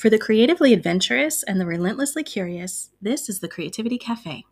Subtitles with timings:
[0.00, 4.46] For the creatively adventurous and the relentlessly curious, this is the Creativity Cafe.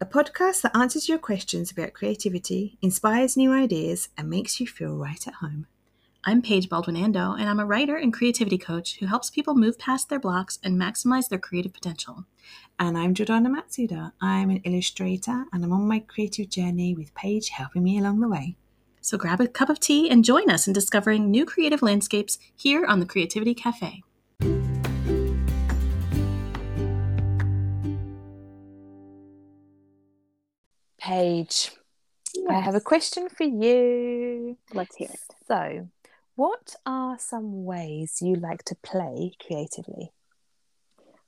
[0.00, 4.96] A podcast that answers your questions about creativity, inspires new ideas, and makes you feel
[4.96, 5.66] right at home.
[6.22, 9.80] I'm Paige Baldwin Ando, and I'm a writer and creativity coach who helps people move
[9.80, 12.24] past their blocks and maximize their creative potential.
[12.78, 14.12] And I'm Jordana Matsuda.
[14.20, 18.28] I'm an illustrator and I'm on my creative journey with Paige helping me along the
[18.28, 18.54] way.
[19.00, 22.84] So grab a cup of tea and join us in discovering new creative landscapes here
[22.86, 24.04] on the Creativity Cafe.
[31.00, 31.72] Paige,
[32.48, 34.58] I have a question for you.
[34.74, 35.20] Let's hear it.
[35.48, 35.88] So,
[36.36, 40.12] what are some ways you like to play creatively?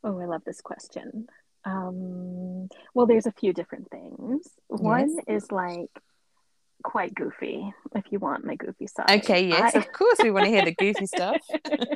[0.04, 1.28] Oh, I love this question.
[1.64, 4.48] Um, well, there's a few different things.
[4.68, 5.90] One is like
[6.82, 9.22] quite goofy, if you want my goofy side.
[9.22, 9.78] Okay, yes, I...
[9.78, 11.40] of course, we want to hear the goofy stuff.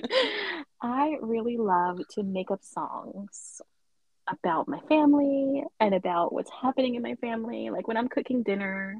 [0.81, 3.61] I really love to make up songs
[4.29, 7.71] about my family and about what's happening in my family.
[7.71, 8.97] Like when I'm cooking dinner,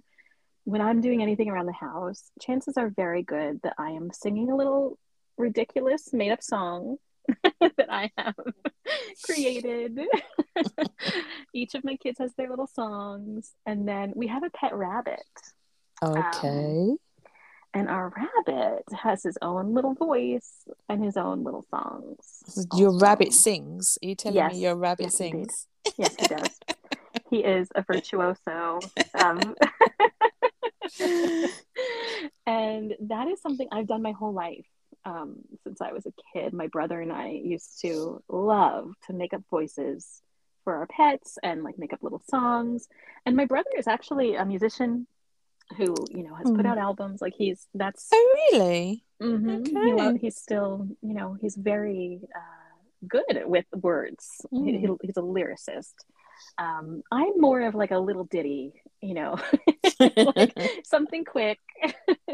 [0.65, 4.51] when I'm doing anything around the house, chances are very good that I am singing
[4.51, 4.99] a little
[5.37, 6.97] ridiculous made up song
[7.61, 8.35] that I have
[9.25, 9.99] created.
[11.55, 13.53] Each of my kids has their little songs.
[13.65, 15.23] And then we have a pet rabbit.
[16.03, 16.91] Okay.
[16.91, 16.99] Um,
[17.77, 20.51] and our rabbit has his own little voice
[20.89, 22.67] and his own little songs.
[22.75, 23.05] Your also.
[23.05, 23.99] rabbit sings?
[24.03, 24.55] Are you telling yes.
[24.55, 25.67] me your rabbit yes, sings?
[25.85, 25.95] Indeed.
[25.99, 26.59] Yes, he does.
[27.31, 28.81] he is a virtuoso.
[29.23, 29.39] Um,
[32.47, 34.65] and that is something I've done my whole life.
[35.05, 39.35] Um, since I was a kid, my brother and I used to love to make
[39.35, 40.23] up voices
[40.65, 42.89] for our pets and like make up little songs.
[43.27, 45.07] And my brother is actually a musician
[45.77, 46.57] who you know has mm.
[46.57, 46.73] put hmm.
[46.73, 49.77] out albums like he's that's oh really mm-hmm.
[49.77, 50.13] okay.
[50.13, 54.65] he, he's still you know he's very uh, good with words mm.
[54.65, 54.95] he, hmm.
[55.03, 55.95] he's a lyricist
[56.59, 59.37] um, i'm more of like a little ditty you know
[60.01, 60.53] like
[60.85, 61.59] something quick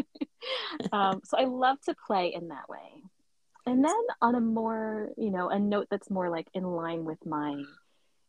[0.93, 3.03] um, so i love to play in that way
[3.65, 7.25] and then on a more you know a note that's more like in line with
[7.25, 7.63] my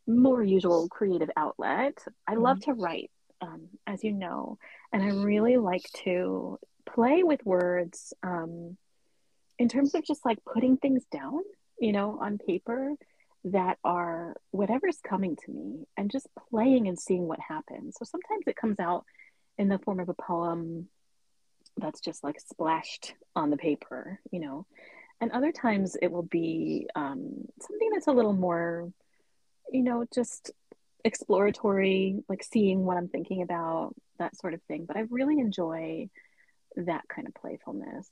[0.08, 1.98] more usual creative outlet
[2.28, 2.66] i love mm.
[2.66, 3.12] to write
[3.44, 4.58] um, as you know,
[4.94, 8.78] and I really like to play with words um,
[9.58, 11.42] in terms of just like putting things down,
[11.80, 12.94] you know, on paper
[13.46, 17.96] that are whatever's coming to me and just playing and seeing what happens.
[17.98, 19.04] So sometimes it comes out
[19.58, 20.88] in the form of a poem
[21.78, 24.66] that's just like splashed on the paper, you know,
[25.20, 28.92] and other times it will be um, something that's a little more,
[29.72, 30.52] you know, just
[31.04, 34.86] exploratory, like seeing what I'm thinking about, that sort of thing.
[34.86, 36.10] But I really enjoy
[36.76, 38.10] that kind of playfulness.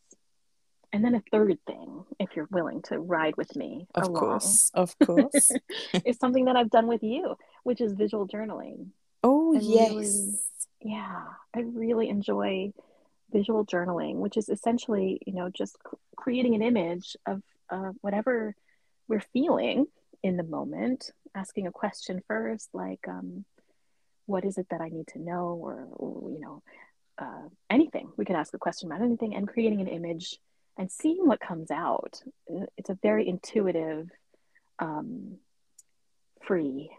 [0.94, 4.72] And then a third thing, if you're willing to ride with me, of along, course,
[4.74, 5.52] of course,
[6.06, 8.88] is something that I've done with you, which is visual journaling.
[9.23, 10.40] Oh and yes, really,
[10.81, 11.23] yeah,
[11.56, 12.73] I really enjoy
[13.31, 15.78] visual journaling, which is essentially, you know, just
[16.18, 18.53] creating an image of uh, whatever
[19.08, 19.88] we're feeling
[20.23, 23.45] in the moment asking a question first, like, um,
[24.25, 26.63] what is it that I need to know, or, or you know,
[27.17, 28.09] uh, anything.
[28.17, 30.37] We could ask a question about anything and creating an image
[30.77, 32.21] and seeing what comes out.
[32.77, 34.09] It's a very intuitive,
[34.79, 35.37] um,
[36.41, 36.89] free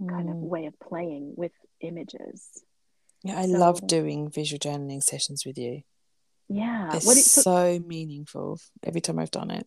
[0.00, 0.08] mm.
[0.08, 0.48] kind of mm.
[0.48, 2.62] way of playing with images.
[3.22, 5.82] Yeah, I so, love doing visual journaling sessions with you.
[6.48, 9.66] Yeah, it's so, so meaningful every time I've done it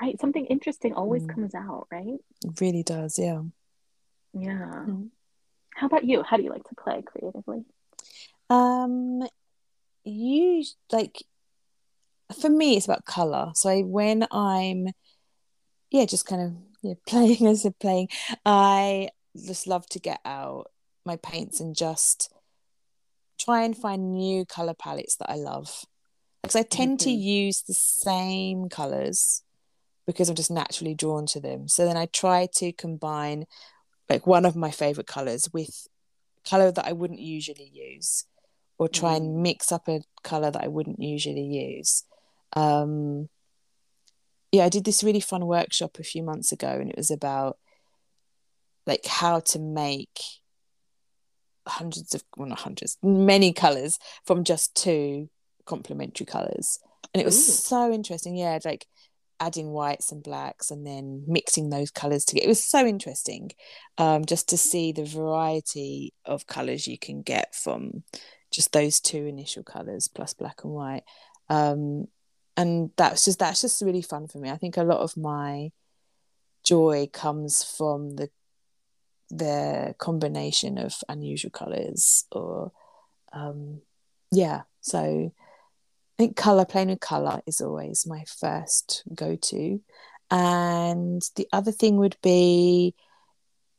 [0.00, 1.34] right something interesting always mm.
[1.34, 2.18] comes out right?
[2.44, 3.42] It really does yeah.
[4.32, 4.84] Yeah.
[4.86, 5.10] Mm.
[5.74, 6.22] how about you?
[6.22, 7.64] How do you like to play creatively?
[8.50, 9.22] Um
[10.04, 11.22] you like
[12.40, 13.52] for me it's about color.
[13.54, 14.88] So when i'm
[15.90, 18.08] yeah just kind of yeah, playing as a playing
[18.44, 19.08] i
[19.46, 20.70] just love to get out
[21.04, 22.32] my paints and just
[23.38, 25.84] try and find new color palettes that i love.
[26.42, 27.04] Because i tend mm-hmm.
[27.04, 29.42] to use the same colors
[30.06, 31.68] because I'm just naturally drawn to them.
[31.68, 33.46] So then I try to combine
[34.08, 35.86] like one of my favorite colors with
[36.46, 38.24] color that I wouldn't usually use
[38.78, 39.42] or try and mm.
[39.42, 42.04] mix up a color that I wouldn't usually use.
[42.54, 43.28] Um,
[44.52, 47.58] yeah, I did this really fun workshop a few months ago and it was about
[48.86, 50.20] like how to make
[51.66, 55.30] hundreds of well not hundreds many colors from just two
[55.64, 56.78] complementary colors
[57.12, 57.52] and it was Ooh.
[57.52, 58.86] so interesting yeah like
[59.44, 62.46] adding whites and blacks and then mixing those colors together.
[62.46, 63.50] It was so interesting
[63.98, 68.04] um, just to see the variety of colors you can get from
[68.50, 71.02] just those two initial colors plus black and white.
[71.50, 72.08] Um,
[72.56, 74.48] and that's just that's just really fun for me.
[74.48, 75.72] I think a lot of my
[76.64, 78.30] joy comes from the
[79.30, 82.70] the combination of unusual colors or
[83.32, 83.80] um
[84.30, 85.32] yeah so
[86.16, 89.80] think color playing with color is always my first go-to
[90.30, 92.94] and the other thing would be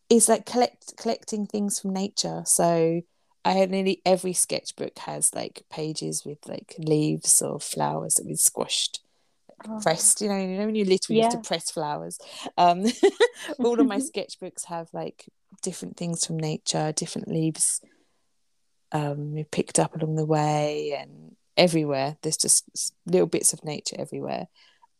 [0.10, 3.02] is like collect collecting things from nature so
[3.44, 8.38] i have nearly every sketchbook has like pages with like leaves or flowers that we've
[8.38, 9.02] squashed
[9.68, 9.80] oh.
[9.82, 11.26] pressed you know you know when you literally yeah.
[11.26, 12.20] used to press flowers
[12.58, 12.86] um
[13.60, 15.26] all of my sketchbooks have like
[15.64, 17.82] different things from nature different leaves
[18.92, 23.96] um we picked up along the way and everywhere there's just little bits of nature
[23.98, 24.48] everywhere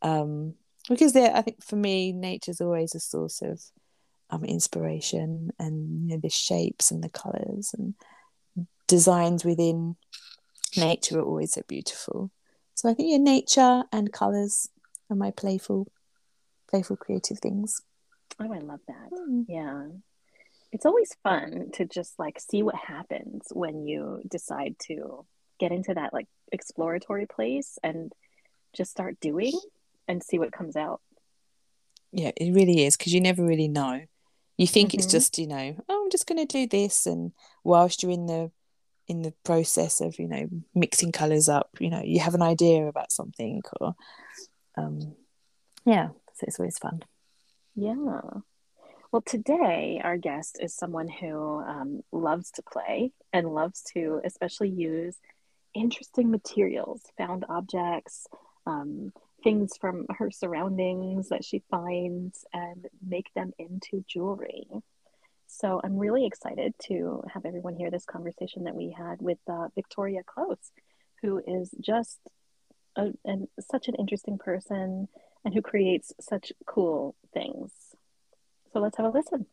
[0.02, 0.54] um
[0.88, 3.60] because there i think for me nature's always a source of
[4.30, 7.94] um inspiration and you know the shapes and the colors and
[8.86, 9.96] designs within
[10.76, 12.30] nature are always so beautiful
[12.76, 14.68] so I think yeah, nature and colours
[15.08, 15.88] are my playful,
[16.68, 17.80] playful creative things.
[18.38, 19.10] Oh, I love that.
[19.12, 19.46] Mm.
[19.48, 19.86] Yeah.
[20.72, 25.24] It's always fun to just like see what happens when you decide to
[25.58, 28.12] get into that like exploratory place and
[28.74, 29.58] just start doing
[30.08, 31.00] and see what comes out.
[32.12, 34.02] Yeah, it really is because you never really know.
[34.56, 34.98] You think mm-hmm.
[34.98, 37.06] it's just, you know, oh, I'm just going to do this.
[37.06, 37.32] And
[37.62, 38.50] whilst you're in the
[39.08, 42.86] in the process of you know mixing colors up you know you have an idea
[42.86, 43.94] about something or
[44.76, 45.14] um
[45.84, 47.02] yeah so it's always fun
[47.74, 54.20] yeah well today our guest is someone who um, loves to play and loves to
[54.24, 55.16] especially use
[55.76, 58.26] interesting materials found objects
[58.66, 59.12] um,
[59.44, 64.66] things from her surroundings that she finds and make them into jewelry
[65.46, 69.68] so I'm really excited to have everyone hear this conversation that we had with uh,
[69.74, 70.72] Victoria Close,
[71.22, 72.18] who is just
[72.96, 75.08] a, and such an interesting person
[75.44, 77.70] and who creates such cool things.
[78.72, 79.46] So let's have a listen.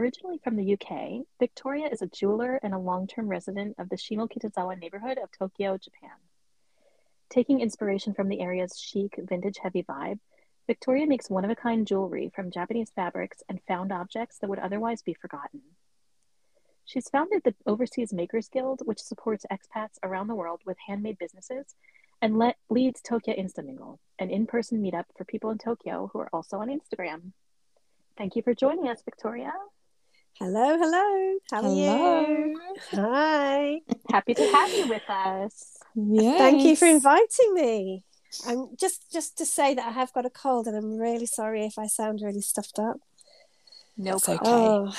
[0.00, 3.96] Originally from the UK, Victoria is a jeweler and a long term resident of the
[3.96, 6.16] Shimokitazawa neighborhood of Tokyo, Japan.
[7.28, 10.18] Taking inspiration from the area's chic, vintage heavy vibe,
[10.66, 14.58] Victoria makes one of a kind jewelry from Japanese fabrics and found objects that would
[14.58, 15.60] otherwise be forgotten.
[16.86, 21.74] She's founded the Overseas Makers Guild, which supports expats around the world with handmade businesses,
[22.22, 26.30] and le- leads Tokyo Instamingle, an in person meetup for people in Tokyo who are
[26.32, 27.32] also on Instagram.
[28.16, 29.52] Thank you for joining us, Victoria.
[30.42, 31.38] Hello, hello.
[31.50, 31.86] How hello.
[31.86, 32.60] are you?
[32.92, 33.80] Hi.
[34.10, 35.76] Happy to have you with us.
[35.94, 36.38] Yes.
[36.38, 38.04] Thank you for inviting me.
[38.46, 41.66] I'm just just to say that I have got a cold, and I'm really sorry
[41.66, 42.96] if I sound really stuffed up.
[43.98, 44.38] No, it's okay.
[44.42, 44.96] Oh,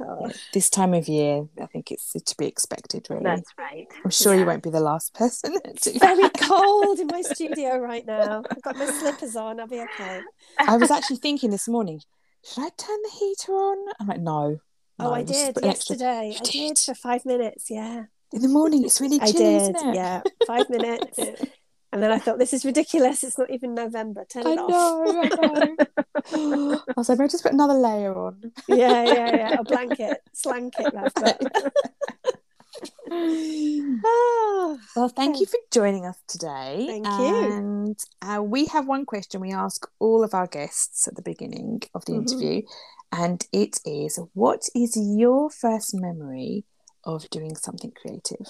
[0.00, 0.30] oh.
[0.52, 3.08] This time of year, I think it's to be expected.
[3.10, 3.88] Really, that's right.
[4.04, 4.40] I'm sure yeah.
[4.42, 5.58] you won't be the last person.
[5.64, 8.44] It's very cold in my studio right now.
[8.48, 9.58] I've got my slippers on.
[9.58, 10.20] I'll be okay.
[10.60, 12.00] I was actually thinking this morning,
[12.44, 13.92] should I turn the heater on?
[13.98, 14.60] I'm like, no.
[14.98, 16.34] Oh, I did yesterday.
[16.36, 16.46] Extra...
[16.46, 17.66] I did for five minutes.
[17.70, 18.04] Yeah.
[18.32, 19.56] In the morning, it's really chilly.
[19.56, 19.76] I did.
[19.94, 21.18] Yeah, five minutes.
[21.94, 23.22] And then I thought, this is ridiculous.
[23.22, 24.24] It's not even November.
[24.28, 24.68] Turn it I off.
[24.68, 26.82] Know, I know.
[26.88, 28.50] I was like, maybe just put another layer on.
[28.66, 29.60] yeah, yeah, yeah.
[29.60, 30.92] A blanket, slanket
[33.10, 36.84] oh, well, thank you for joining us today.
[36.88, 37.52] Thank you.
[37.52, 41.82] And uh, we have one question we ask all of our guests at the beginning
[41.94, 42.22] of the mm-hmm.
[42.22, 42.62] interview,
[43.12, 46.64] and it is What is your first memory
[47.04, 48.46] of doing something creative?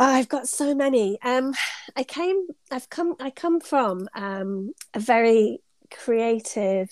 [0.00, 1.18] Oh, I've got so many.
[1.22, 1.54] Um,
[1.96, 6.88] I came, I've come, I come from um, a very creative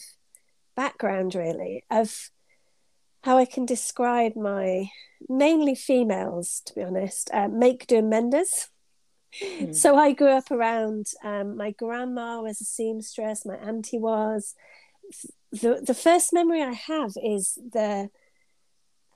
[0.75, 2.31] background, really, of
[3.23, 4.91] how I can describe my
[5.29, 8.69] mainly females, to be honest, uh, make, do, and menders.
[9.43, 9.75] Mm.
[9.75, 11.07] So I grew up around.
[11.23, 13.45] Um, my grandma was a seamstress.
[13.45, 14.55] My auntie was.
[15.53, 18.11] The the first memory I have is the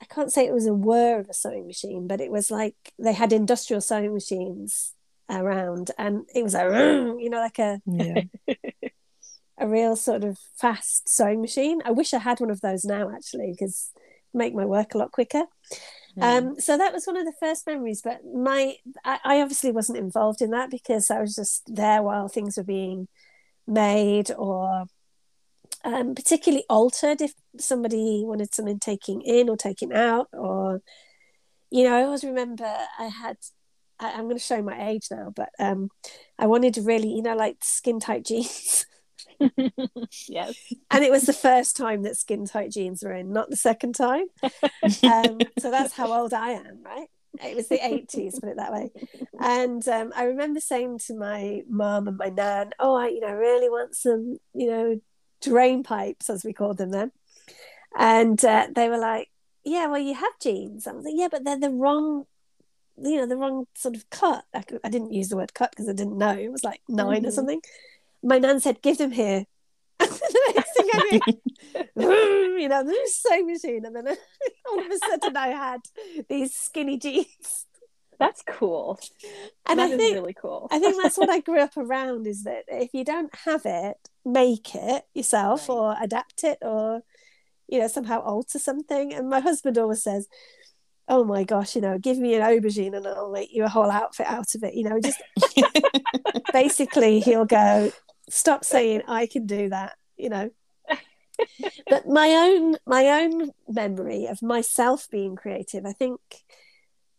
[0.01, 2.75] I can't say it was a whir of a sewing machine, but it was like
[2.99, 4.95] they had industrial sewing machines
[5.29, 6.65] around, and it was a
[7.19, 8.23] you know like a yeah.
[9.59, 11.81] a real sort of fast sewing machine.
[11.85, 13.91] I wish I had one of those now actually because
[14.33, 15.45] make my work a lot quicker.
[16.17, 16.23] Mm.
[16.23, 18.01] Um, so that was one of the first memories.
[18.03, 22.29] But my I, I obviously wasn't involved in that because I was just there while
[22.29, 23.07] things were being
[23.67, 24.87] made or
[25.85, 30.83] um, particularly altered if somebody wanted something taking in or taking out or
[31.71, 32.65] you know i always remember
[32.99, 33.37] i had
[33.99, 35.91] I, am going to show my age now but um,
[36.39, 38.87] i wanted to really you know like skin tight jeans.
[40.29, 40.55] Yes.
[40.91, 43.95] And it was the first time that skin tight jeans were in not the second
[43.95, 44.27] time.
[45.03, 47.07] Um, so that's how old i am right?
[47.43, 48.91] It was the 80s, put it that way.
[49.39, 53.33] And um, I remember saying to my mum and my nan, oh, I, you know,
[53.33, 55.01] really want some, you know,
[55.41, 57.13] drain pipes, as we called them then.
[57.99, 59.29] And uh, they were like,
[59.65, 60.87] yeah, well, you have jeans.
[60.87, 62.25] I was like, yeah, but they're the wrong,
[63.03, 64.45] you know, the wrong sort of cut.
[64.55, 66.37] I, I didn't use the word cut because I didn't know.
[66.37, 67.27] It was like 9 mm-hmm.
[67.27, 67.61] or something.
[68.23, 69.45] My nan said, give them here.
[69.99, 71.21] the next thing I
[71.97, 73.85] knew, you know, the sewing machine.
[73.85, 74.17] And then
[74.71, 75.81] all of a sudden I had
[76.29, 77.67] these skinny jeans.
[78.19, 79.01] That's cool.
[79.67, 80.69] And that I think really cool.
[80.71, 83.97] I think that's what I grew up around is that if you don't have it,
[84.25, 85.75] make it yourself right.
[85.75, 87.03] or adapt it or
[87.69, 89.15] you know somehow alter something.
[89.15, 90.29] And my husband always says,
[91.09, 93.91] "Oh my gosh, you know, give me an aubergine and I'll make you a whole
[93.91, 95.23] outfit out of it." You know, just
[96.53, 97.93] basically he'll go,
[98.29, 100.51] "Stop saying I can do that." You know,
[101.89, 106.21] but my own my own memory of myself being creative, I think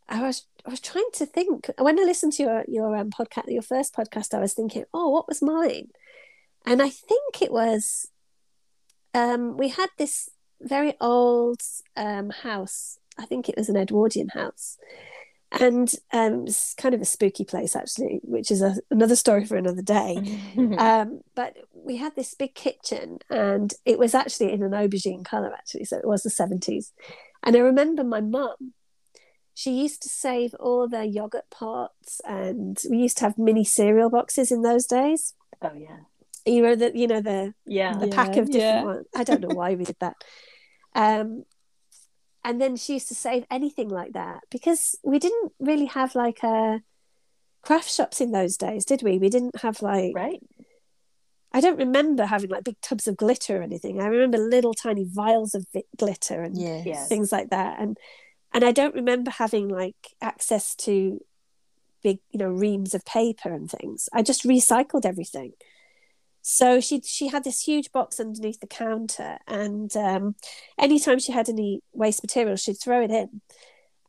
[0.07, 3.51] I was I was trying to think when I listened to your your um, podcast,
[3.51, 4.33] your first podcast.
[4.33, 5.87] I was thinking, oh, what was mine?
[6.65, 8.07] And I think it was
[9.13, 10.29] um, we had this
[10.61, 11.61] very old
[11.97, 12.97] um, house.
[13.17, 14.77] I think it was an Edwardian house,
[15.51, 19.57] and um, it's kind of a spooky place actually, which is a, another story for
[19.57, 20.39] another day.
[20.77, 25.53] um, but we had this big kitchen, and it was actually in an aubergine color
[25.53, 26.93] actually, so it was the seventies.
[27.43, 28.73] And I remember my mum
[29.53, 34.09] she used to save all the yogurt pots and we used to have mini cereal
[34.09, 35.97] boxes in those days oh yeah
[36.45, 38.83] you know the you know the yeah the yeah, pack of different yeah.
[38.83, 40.15] ones i don't know why we did that
[40.95, 41.43] um
[42.43, 46.41] and then she used to save anything like that because we didn't really have like
[46.43, 46.81] a
[47.61, 50.41] craft shops in those days did we we didn't have like right
[51.53, 53.99] I don't remember having like big tubs of glitter or anything.
[54.01, 55.65] I remember little tiny vials of
[55.97, 57.09] glitter and Yes.
[57.09, 57.77] things like that.
[57.79, 57.97] And
[58.53, 61.19] and I don't remember having like access to
[62.03, 64.09] big, you know, reams of paper and things.
[64.13, 65.53] I just recycled everything.
[66.41, 70.35] So she she had this huge box underneath the counter, and um,
[70.77, 73.41] anytime she had any waste material, she'd throw it in.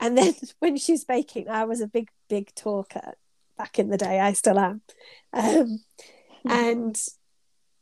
[0.01, 3.15] And then when she was baking, I was a big big talker
[3.59, 4.19] back in the day.
[4.19, 4.81] I still am,
[5.33, 5.85] um,
[6.49, 6.99] and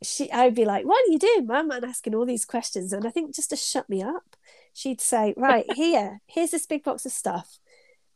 [0.03, 3.07] she I'd be like, "What are you doing, Mum?" and asking all these questions, and
[3.07, 4.37] I think just to shut me up,
[4.73, 7.59] she'd say, "Right here, here's this big box of stuff,"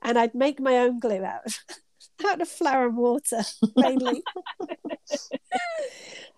[0.02, 1.58] and I'd make my own glue out of
[2.26, 3.42] out of flour and water
[3.76, 4.22] mainly.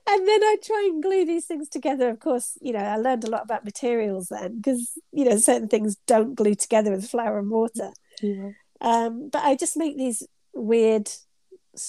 [0.08, 2.08] And then I'd try and glue these things together.
[2.08, 5.68] Of course, you know, I learned a lot about materials then because, you know, certain
[5.68, 7.90] things don't glue together with flour and water.
[8.22, 8.50] Yeah.
[8.80, 10.22] Um, but I just make these
[10.54, 11.10] weird,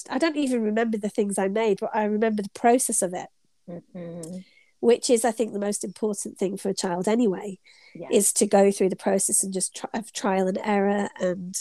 [0.10, 3.28] I don't even remember the things I made, but I remember the process of it,
[3.70, 4.44] Mhm.
[4.80, 7.60] which is, I think, the most important thing for a child anyway,
[7.96, 11.56] yeah is to go through the process and just try, of trial and error and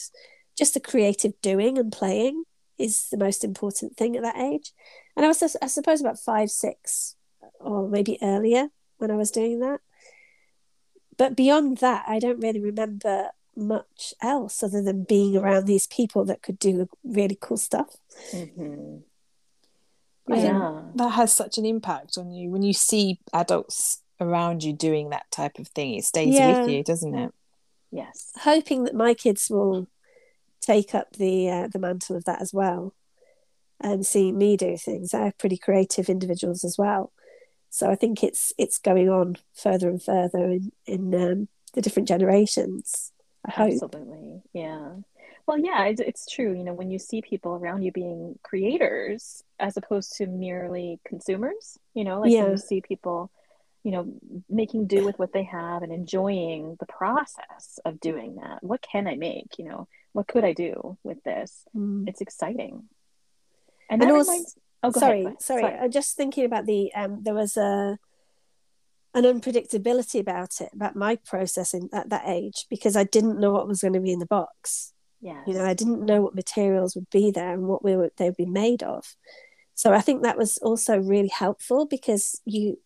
[0.57, 2.45] just the creative doing and playing
[2.79, 4.73] is the most important thing at that age.
[5.17, 7.17] And I was, I suppose, about five, six,
[7.59, 8.69] or maybe earlier
[8.99, 9.81] when I was doing that.
[11.17, 16.27] But beyond that, I don't really remember much else other than being around these people
[16.27, 17.97] that could do really cool stuff.
[18.33, 19.03] Mhm.
[20.29, 25.11] Yeah that has such an impact on you when you see adults around you doing
[25.11, 25.95] that type of thing.
[25.95, 26.61] It stays Yeah.
[26.61, 27.33] with you, doesn't it?
[27.93, 29.87] yes Hoping that my kids will
[30.61, 32.93] take up the uh, the mantle of that as well,
[33.81, 35.11] and seeing me do things.
[35.11, 37.13] They're pretty creative individuals as well,
[37.71, 42.09] so I think it's it's going on further and further in in um, the different
[42.09, 43.13] generations.
[43.45, 43.73] I hope.
[43.73, 44.43] Absolutely.
[44.53, 44.97] Yeah.
[45.47, 46.57] Well, yeah, it's, it's true.
[46.57, 51.79] You know, when you see people around you being creators as opposed to merely consumers,
[51.95, 52.43] you know, like Yeah.
[52.43, 53.31] when you see people,
[53.85, 54.13] you know,
[54.51, 58.65] making do with what they have and enjoying the process of doing that.
[58.65, 59.57] What can I make?
[59.59, 61.63] You know, what could I do with this?
[61.77, 62.09] Mm.
[62.09, 62.89] It's exciting.
[63.89, 65.33] And And also- reminds, oh, sorry, ahead.
[65.35, 65.65] go sorry.
[65.65, 67.99] I'm just thinking about the um, there was a
[69.15, 73.67] an unpredictability about it about my processing at that age because I didn't know what
[73.67, 74.93] was going to be in the box.
[75.23, 78.11] Yeah, You know, I didn't know what materials would be there and what we were
[78.19, 79.17] they would be made of.
[79.75, 82.79] So I think that was also really helpful because you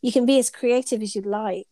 [0.00, 1.66] you can be as creative as you like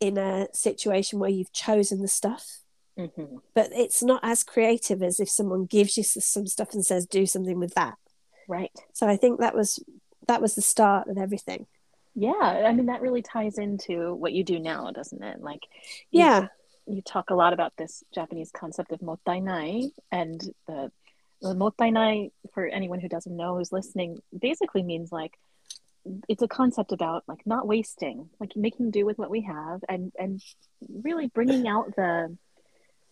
[0.00, 2.61] in a situation where you've chosen the stuff
[2.98, 3.40] Mhm.
[3.54, 7.24] but it's not as creative as if someone gives you some stuff and says do
[7.26, 7.96] something with that
[8.48, 8.70] Right.
[8.92, 9.82] so i think that was
[10.28, 11.66] that was the start of everything
[12.14, 12.32] Yeah.
[12.68, 15.40] I mean, that really ties into what you do now, doesn't it?
[15.40, 15.62] Like,
[16.10, 16.48] you- yeah
[16.86, 20.92] you talk a lot about this Japanese concept of mottainai and the,
[21.40, 25.38] the mottainai for anyone who doesn't know who's listening basically means like
[26.28, 30.12] it's a concept about like not wasting like making do with what we have and
[30.18, 30.42] and
[31.02, 32.36] really bringing out the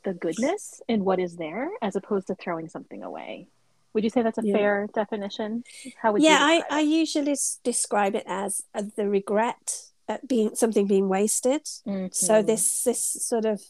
[0.04, 3.48] the goodness in what is there as opposed to throwing something away.
[3.92, 4.54] Would you say that's a Yeah.
[4.54, 5.64] fair definition?
[6.00, 10.54] How would yeah, you I, I usually describe it as uh, the regret at being
[10.54, 11.66] something being wasted.
[11.66, 12.46] So Mhm.
[12.46, 13.62] this this sort of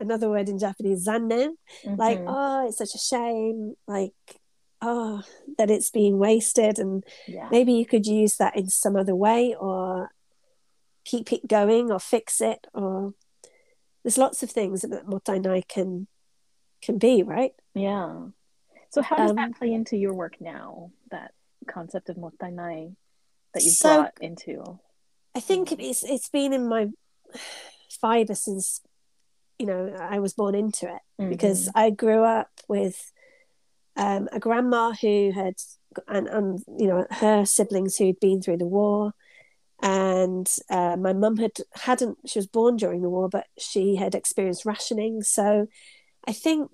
[0.00, 2.24] another word in Japanese, zannen, like Mhm.
[2.28, 4.14] oh, it's such a shame, like
[4.80, 5.22] oh
[5.58, 7.48] that it's being wasted, and yeah.
[7.50, 10.10] maybe you could use that in some other way or
[11.04, 13.14] keep it going or fix it or
[14.08, 16.06] there's lots of things that mottainai can
[16.80, 17.52] can be, right?
[17.74, 18.28] Yeah.
[18.88, 20.92] So how does Um, that play into your work now?
[21.10, 21.32] That
[21.66, 22.96] concept of mottainai
[23.52, 24.78] that you've So- brought into.
[25.34, 26.88] I think it's it's been in my
[28.00, 28.80] fibre since
[29.58, 33.12] you know I was born into it because I grew up with
[33.96, 35.56] um, a grandma who had
[36.06, 39.12] and, and you know her siblings who'd been through the war
[39.80, 44.14] and uh, my mum had hadn't she was born during the war but she had
[44.14, 45.22] experienced rationing.
[45.22, 45.68] So
[46.26, 46.70] I think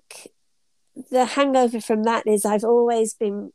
[1.11, 3.51] the hangover from that is I've always been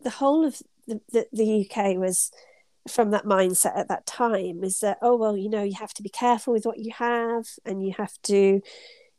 [0.00, 2.30] the whole of the, the, the UK was
[2.88, 6.02] from that mindset at that time is that oh well you know you have to
[6.02, 8.60] be careful with what you have and you have to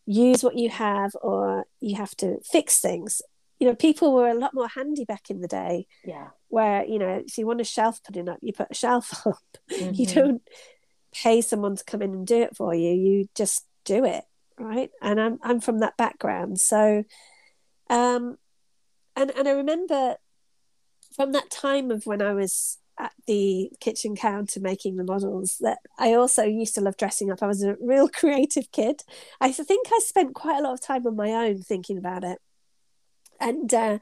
[0.06, 3.24] use what you have or you have to fix things
[3.60, 5.88] you know people were a lot more handy back in the day.
[6.04, 6.30] Yeah.
[6.50, 9.58] where you know if you want a shelf putting up you put a shelf up.
[9.70, 10.14] You Mhm.
[10.16, 10.42] don't
[11.14, 12.92] pay someone to come in and do it for you.
[12.92, 14.24] You just do it
[14.60, 14.90] right?
[15.02, 16.60] And i'm i'm from that background.
[16.60, 17.04] So
[17.90, 18.38] um
[19.16, 20.16] and and i remember
[21.16, 25.80] from that time of when i was at the kitchen counter making the models that
[26.00, 27.44] i also used to love dressing up.
[27.44, 29.02] I was a real creative kid.
[29.42, 32.40] I think i spent quite a lot of time on my own thinking about it
[33.40, 34.00] and uh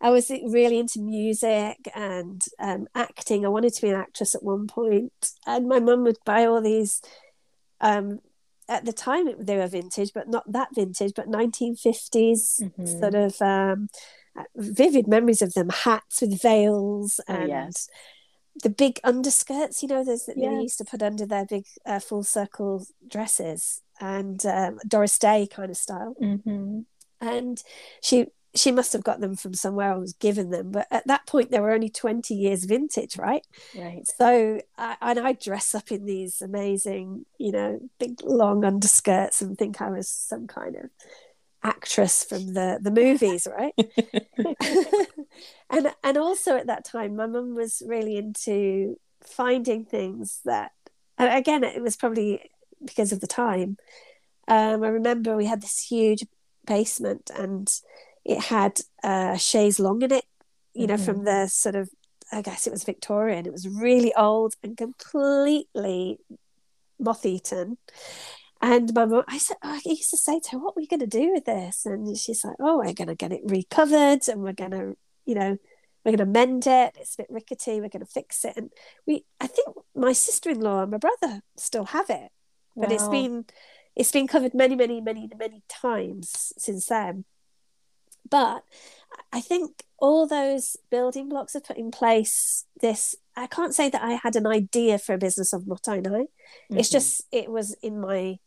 [0.00, 3.46] I was really into music and um, acting.
[3.46, 5.12] I wanted to be an actress at one point.
[5.46, 7.00] and my mum would buy all these.
[7.80, 8.18] Um,
[8.68, 13.00] at the time, it, they were vintage, but not that vintage, but 1950s Mhm.
[13.00, 13.88] sort of um,
[14.56, 15.70] vivid memories of them.
[15.70, 17.88] Hats with veils Oh, and yes.
[18.62, 19.80] the big underskirts.
[19.80, 23.80] You know, those that they used to put under their big uh, full circle dresses,
[24.00, 26.80] and um, Doris Day kind of style hmm
[27.20, 27.62] and
[28.02, 31.26] she she must have got them from somewhere I was given them but at that
[31.26, 33.46] point they were only 20 years vintage right?
[33.76, 34.06] Right.
[34.18, 39.58] so I, and I dress up in these amazing you know big long underskirts and
[39.58, 40.90] think I was some kind of
[41.62, 43.74] actress from the the movies right?
[45.70, 50.72] And and also at that time my mum was really into finding things that
[51.18, 52.50] and again it was probably
[52.84, 53.76] because of the time.
[54.46, 56.26] Um, I remember we had this huge
[56.66, 57.70] basement and
[58.24, 60.24] it had a chaise longue in it
[60.72, 61.04] you know Mhm.
[61.04, 61.90] from the sort of
[62.32, 66.18] I guess it was Victorian it was really old and completely
[66.98, 67.78] moth eaten
[68.62, 70.86] and my mum, I said, oh, I used to say to her, "What are we
[70.86, 74.26] going to do with this?" And she's like, "Oh, we're going to get it recovered,
[74.26, 75.58] and we're going to, you know,
[76.02, 76.96] we're going to mend it.
[76.98, 77.72] It's a bit rickety.
[77.80, 78.70] We're going to fix it." And
[79.06, 82.30] we, I think, my sister-in-law and my brother still have it,
[82.74, 83.44] but it's been,
[83.94, 87.26] it's been covered many, many, many, many times since then.
[88.28, 88.64] But
[89.32, 93.14] I think all those building blocks have put in place this.
[93.36, 96.26] I can't say that I had an idea for a business of what I know.
[96.70, 96.92] It's Mhm.
[96.92, 98.38] just it was in my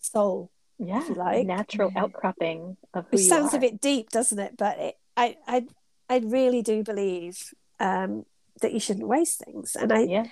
[0.00, 1.46] soul yeah, like.
[1.46, 3.58] natural outcropping of who which sounds are.
[3.58, 5.66] a bit deep doesn't it but it, I, I
[6.08, 8.26] i really do believe um
[8.62, 10.24] that you shouldn't waste things and i yeah.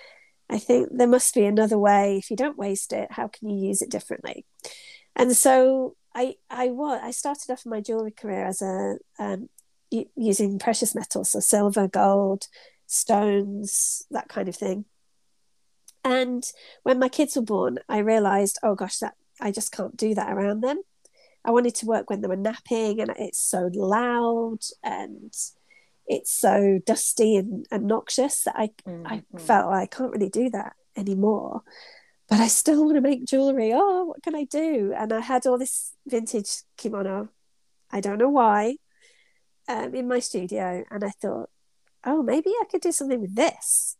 [0.48, 3.64] i think there must be another way if you don't waste it how can you
[3.68, 4.44] use it differently
[5.14, 9.48] and so i i was i started off my jewelry career as a um
[10.16, 12.46] using precious metals so silver gold
[12.86, 14.84] stones that kind of thing
[16.04, 20.14] and when my kids were born i realized oh gosh that i just can't do
[20.14, 20.80] that around them
[21.42, 25.32] I wanted to work when they were napping, and it's so loud and
[26.06, 28.72] it's so dusty and, and noxious that I,
[29.06, 29.40] I Mhm.
[29.40, 31.62] felt like I can't really do that anymore.
[32.30, 33.72] But I still want to make jewelry.
[33.74, 34.94] Oh, what can I do?
[34.96, 37.28] And I had all this vintage kimono.
[37.90, 38.76] I don't know why,
[39.68, 41.50] um, in my studio, and I thought,
[42.04, 43.96] oh, maybe I could do something with this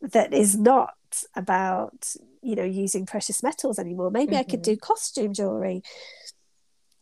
[0.00, 0.94] that is not
[1.36, 4.10] about you know using precious metals anymore.
[4.10, 4.64] Maybe I could Mhm.
[4.64, 5.82] do costume jewelry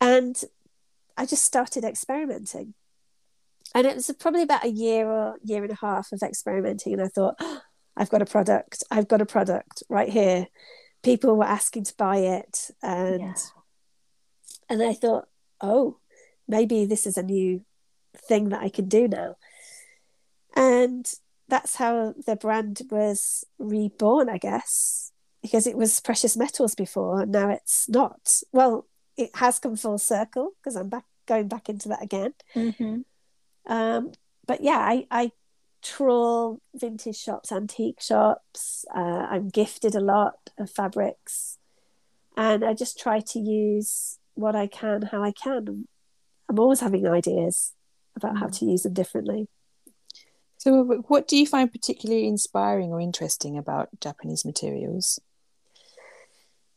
[0.02, 0.44] and
[1.16, 2.74] I just started experimenting.
[3.74, 6.92] And it was probably about a year or year and a half of experimenting.
[6.92, 7.62] And I thought, "Oh,
[7.96, 8.84] I've got a product.
[8.90, 10.46] I've got a product right here.
[11.02, 12.70] People were asking to buy it.
[12.82, 13.34] And Yeah.
[14.68, 15.28] and I thought,
[15.60, 15.98] oh,
[16.48, 17.64] maybe this is a new
[18.16, 19.36] thing that I can do now.
[20.56, 21.10] And
[21.48, 27.22] that's how the brand was reborn, I guess, because it was precious metals before.
[27.22, 28.40] And now it's not.
[28.52, 32.34] Well, it has come full circle because I'm back going back into that again.
[32.54, 33.00] Mm-hmm.
[33.72, 34.12] Um,
[34.46, 35.32] but yeah, I, I
[35.82, 38.84] trawl vintage shops, antique shops.
[38.94, 41.58] Uh, I'm gifted a lot of fabrics,
[42.36, 45.86] and I just try to use what I can, how I can.
[46.48, 47.74] I'm always having ideas
[48.16, 48.58] about how Mm.
[48.58, 49.48] to use them differently.
[50.58, 55.18] So, what do you find particularly inspiring or interesting about Japanese materials?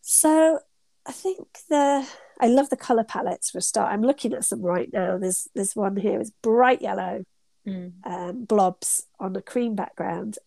[0.01, 0.59] So
[1.05, 2.07] I think the
[2.39, 3.91] I love the color palettes for a start.
[3.91, 5.17] I'm looking at some right now.
[5.17, 6.19] There's there's one here.
[6.19, 7.23] It's bright yellow
[7.65, 7.93] Mm.
[8.03, 10.37] um, blobs on a cream background,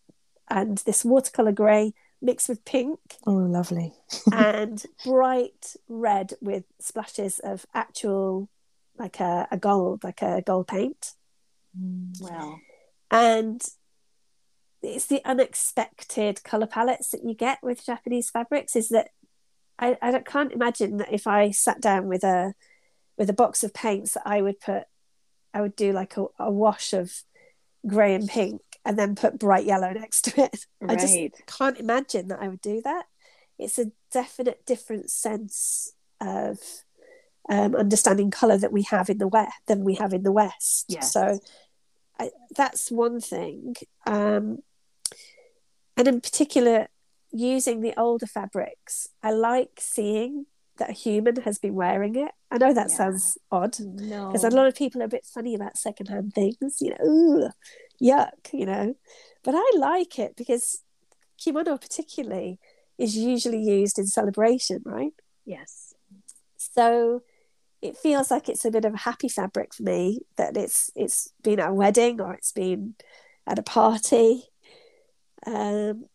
[0.48, 3.92] and this watercolor grey mixed with pink Oh, lovely.
[4.33, 8.48] and bright red with splashes of actual
[8.98, 11.12] like a, a gold, like a gold paint.
[12.20, 12.59] Wow.
[13.11, 13.62] And
[14.83, 18.74] it's the unexpected color palettes that you get with Japanese fabrics.
[18.76, 19.11] Is that
[19.79, 22.55] I, I can't imagine that if I sat down with a
[23.18, 24.85] with a box of paints that I would put
[25.57, 27.11] I would do like a, a wash of
[27.87, 30.66] grey and pink and then put bright yellow next to it.
[30.87, 31.16] I just
[31.47, 33.07] can't imagine that I would do that.
[33.59, 36.59] It's a definite different sense of
[37.49, 40.85] um, understanding color that we have in the west than we have in the west.
[40.88, 41.11] Yes.
[41.11, 41.40] So
[42.21, 43.77] I, that's one thing.
[44.07, 44.59] Um,
[45.97, 46.88] and in particular,
[47.33, 50.45] using the older fabrics, I like seeing
[50.79, 52.33] that a human has been wearing it.
[52.51, 52.97] I know that Yeah.
[52.97, 54.29] sounds odd No.
[54.29, 57.49] because a lot of people are a bit funny about secondhand things, you know, ooh,
[58.03, 58.95] yuck, you know.
[59.43, 60.83] But I like it because
[61.39, 62.59] kimono, particularly,
[62.99, 65.12] is usually used in celebration, right?
[65.45, 65.95] Yes.
[66.57, 67.23] So
[67.83, 71.33] it feels like it's a bit of a happy fabric for me that it's it's
[71.43, 72.95] been at a wedding or it's been
[73.47, 74.45] at a party.
[75.47, 76.07] Um,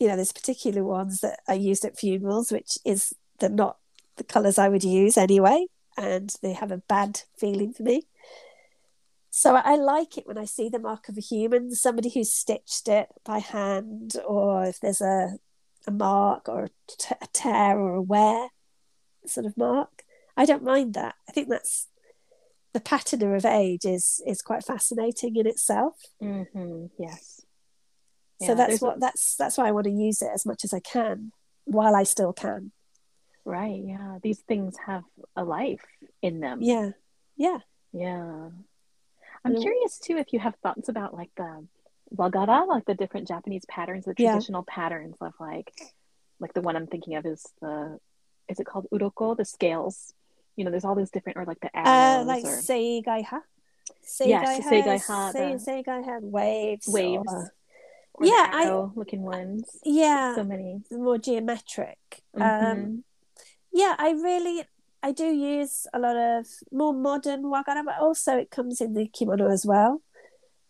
[0.00, 3.76] you know, there's particular ones that are used at funerals, which is they're not
[4.16, 8.06] the colours I would use anyway, and they have a bad feeling for me.
[9.30, 12.86] So I like it when I see the mark of a human, somebody who's stitched
[12.88, 15.38] it by hand, or if there's a
[15.86, 18.48] a mark or a, t- a tear or a wear
[19.26, 20.02] sort of mark.
[20.36, 21.14] I don't mind that.
[21.28, 21.88] I think that's
[22.72, 25.94] the patina of age is is quite fascinating in itself.
[26.22, 26.86] Mm-hmm.
[26.98, 27.42] Yes.
[28.40, 30.64] so that's there's a- what that's that's why I want to use it as much
[30.64, 31.32] as I can
[31.64, 32.72] while I still can.
[33.44, 33.82] Right.
[33.84, 34.18] Yeah.
[34.22, 35.04] These things have
[35.36, 35.84] a life
[36.22, 36.60] in them.
[36.62, 36.90] Yeah,
[37.36, 37.58] yeah.
[37.92, 38.50] Yeah.
[39.44, 39.60] I'm Yeah.
[39.60, 41.66] curious too if you have thoughts about like the
[42.14, 44.32] wagara, like the different Japanese patterns, the Yeah.
[44.32, 45.72] traditional patterns of like
[46.40, 47.98] like the one I'm thinking of is the
[48.48, 50.14] is it called uroko, the scales?
[50.56, 53.42] You know, there's all those different or like the Uh, arrows like or seigaiha.
[54.20, 56.88] Yes, seigaiha, Se- the- seigaiha waves.
[56.88, 57.24] waves.
[57.32, 57.54] or-
[58.14, 59.78] or Yeah, I- looking ones.
[59.84, 60.82] yeah, So many.
[60.90, 62.22] more geometric.
[62.34, 63.02] Um, Mhm.
[63.74, 64.64] Yeah, I really
[65.02, 69.06] I do use a lot of more modern wagara, but also it comes in the
[69.06, 70.00] kimono as well.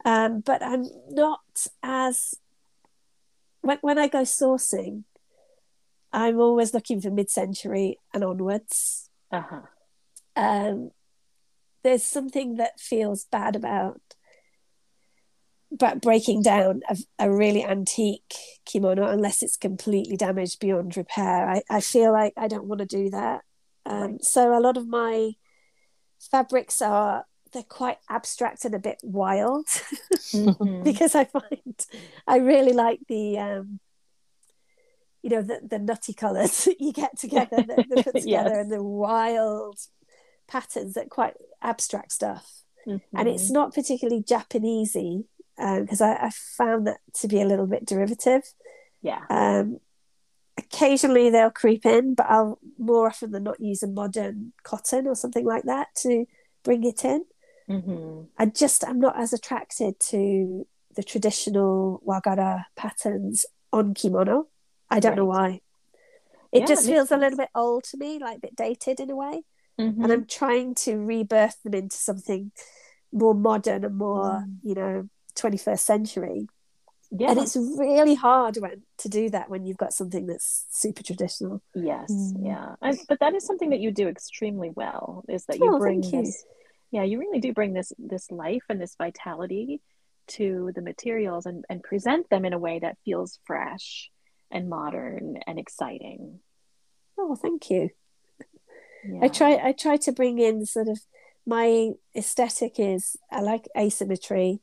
[0.04, 2.34] Um, but I'm not as
[3.60, 5.04] when when I go sourcing,
[6.12, 9.10] I'm always looking for mid-century and onwards.
[9.30, 9.60] Uh-huh.
[10.34, 10.90] Um,
[11.82, 14.00] there's something that feels bad about
[15.78, 18.34] but breaking down a, a really antique
[18.64, 21.48] kimono unless it's completely damaged beyond repair.
[21.48, 23.42] I, I feel like I don't want to do that.
[23.86, 24.18] Um.
[24.20, 25.32] So a lot of my
[26.30, 29.66] fabrics are they're quite abstract and a bit wild
[30.32, 30.82] Mhm.
[30.84, 31.86] because I find
[32.26, 33.78] I really like the um,
[35.22, 38.56] you know the, the nutty colours that you get together that they put together Yes.
[38.56, 39.78] and the wild
[40.48, 43.34] patterns that quite abstract stuff and Mhm.
[43.34, 45.24] it's not particularly Japanesey
[45.56, 48.42] because I, I found that to be a little bit derivative.
[49.02, 49.22] yeah.
[49.30, 49.78] Um,
[50.58, 55.14] occasionally they'll creep in, but I'll more often than not use a modern cotton or
[55.14, 56.26] something like that to
[56.62, 57.24] bring it in.
[57.66, 64.48] hmm I just I'm not as attracted to the traditional wagara patterns on kimono.
[64.90, 65.60] I don't know why.
[66.52, 69.00] It Yeah, just it feels a little bit old to me, like a bit dated
[69.00, 69.42] in a way.
[69.78, 70.02] Mhm.
[70.04, 72.52] And I'm trying to rebirth them into something
[73.12, 74.58] more modern and more, Mm.
[74.62, 76.48] you know, 21st century.
[77.10, 77.30] yeah.
[77.30, 81.62] And it's really hard when to do that when you've got something that's super traditional.
[81.74, 82.46] Yes, Mm.
[82.46, 82.74] yeah.
[82.82, 86.02] And, but that is something that you do extremely well is that you Oh, bring
[86.02, 86.22] thank you.
[86.24, 86.44] this
[86.90, 89.80] yeah, you really do bring this this life and this vitality
[90.28, 94.10] to the materials and, and present them in a way that feels fresh
[94.50, 96.38] and modern and exciting.
[97.18, 97.90] Oh, thank you.
[99.06, 99.20] Yeah.
[99.22, 100.98] I try I try to bring in sort of
[101.46, 104.60] my aesthetic is I like asymmetry.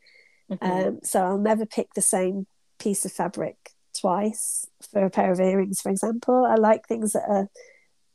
[0.52, 0.88] Mhm.
[0.88, 2.46] Um, so I'll never pick the same
[2.78, 6.46] piece of fabric twice for a pair of earrings, for example.
[6.46, 7.50] I like things that are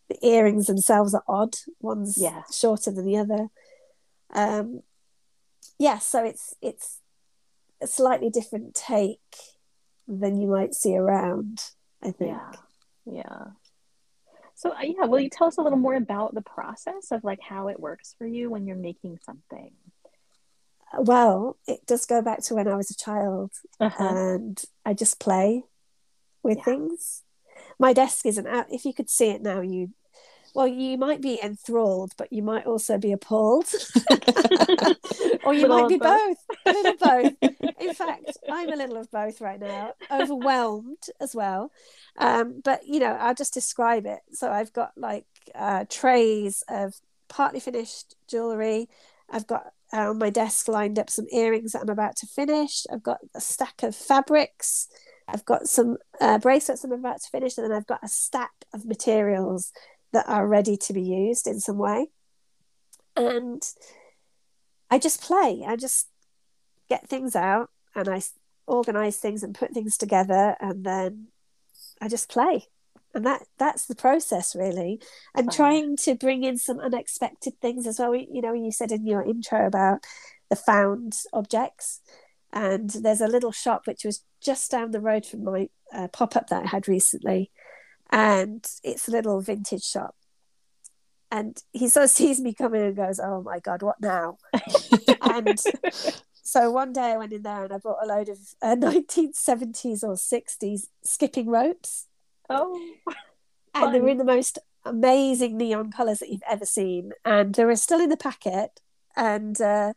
[0.08, 1.56] the earrings themselves are odd.
[1.80, 2.42] One's Yeah.
[2.52, 3.48] shorter than the other.
[4.30, 4.82] Um,
[5.78, 7.00] yeah, so it's it's
[7.80, 9.20] a slightly different take
[10.06, 11.72] than you might see around.
[12.02, 12.30] I think.
[12.30, 12.52] Yeah.
[13.04, 13.46] Yeah.
[14.54, 17.40] So uh, yeah, will you tell us a little more about the process of like
[17.40, 19.72] how it works for you when you're making something?
[20.98, 24.04] Well, it does go back to when I was a child, Uh-huh.
[24.04, 25.64] and I just play
[26.42, 26.64] with Yeah.
[26.64, 27.22] things.
[27.78, 28.66] My desk isn't out.
[28.72, 29.90] If you could see it now, you
[30.54, 33.66] well, you might be enthralled, but you might also be appalled,
[35.42, 36.18] or you might be both.
[36.18, 36.38] both.
[36.64, 37.34] A little both.
[37.80, 39.92] In fact, I'm a little of both right now.
[40.10, 41.70] Overwhelmed as well,
[42.16, 44.20] um, but you know, I'll just describe it.
[44.32, 46.94] So I've got like uh, trays of
[47.28, 48.88] partly finished jewelry.
[49.28, 52.84] I've got uh, on my desk lined up some earrings that I'm about to finish.
[52.92, 54.88] I've got a stack of fabrics.
[55.26, 58.52] I've got some uh, bracelets I'm about to finish, and then I've got a stack
[58.74, 59.72] of materials
[60.12, 62.08] that are ready to be used in some way.
[63.16, 63.62] And
[64.90, 65.64] I just play.
[65.66, 66.08] I just
[66.88, 68.22] get things out and I
[68.66, 71.28] organize things and put things together, and then
[72.00, 72.66] I just play.
[73.16, 75.00] And that that's the process really,
[75.34, 78.14] and trying to bring in some unexpected things as well.
[78.14, 80.04] You know, you said in your intro about
[80.50, 82.02] the found objects,
[82.52, 86.36] and there's a little shop which was just down the road from my uh, pop
[86.36, 87.50] up that I had recently,
[88.10, 90.14] and it's a little vintage shop.
[91.32, 94.36] And he sort of sees me coming and goes, "Oh my god, what now?"
[95.22, 95.58] and
[96.42, 100.02] so one day I went in there and I bought a load of uh, 1970s
[100.02, 102.08] or 60s skipping ropes,
[102.50, 102.94] oh,
[103.74, 107.64] and they were in the most amazing neon colors that you've ever seen, and they
[107.64, 108.80] were still in the packet.
[109.16, 109.94] And uh,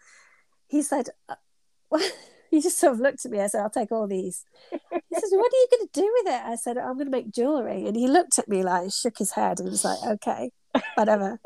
[0.68, 1.36] he said, uh,
[2.50, 3.40] he just sort of looked at me.
[3.40, 6.34] I said, "I'll take all these." He says, "What are you going to do with
[6.34, 9.18] it?" I said, "I'm going to make jewelry." And he looked at me like, shook
[9.18, 10.52] his head, and was like, "Okay,
[10.96, 11.40] whatever."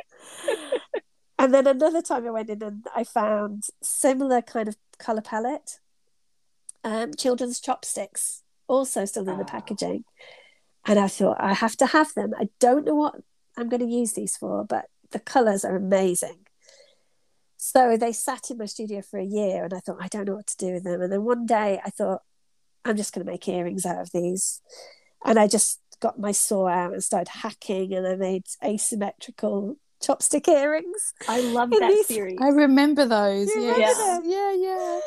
[1.39, 5.79] and then another time I went in and I found similar kind of color palette,
[6.83, 10.03] um, children's chopsticks, also still in the Oh.
[10.83, 10.97] Packaging.
[10.97, 12.33] And I thought I have to have them.
[12.37, 13.15] I don't know what
[13.57, 16.45] I'm going to use these for, but the colors are amazing.
[17.57, 20.35] So they sat in my studio for a year, and I thought I don't know
[20.35, 21.01] what to do with them.
[21.01, 22.21] And then one day I thought
[22.83, 24.61] I'm just going to make earrings out of these,
[25.23, 30.49] and I just got my saw out and started hacking, and I made asymmetrical chopstick
[30.49, 31.13] earrings.
[31.29, 32.37] I love that these- series.
[32.41, 33.47] I remember those.
[33.55, 33.97] You yes.
[33.97, 34.31] remember them?
[34.31, 34.99] Yeah, yeah.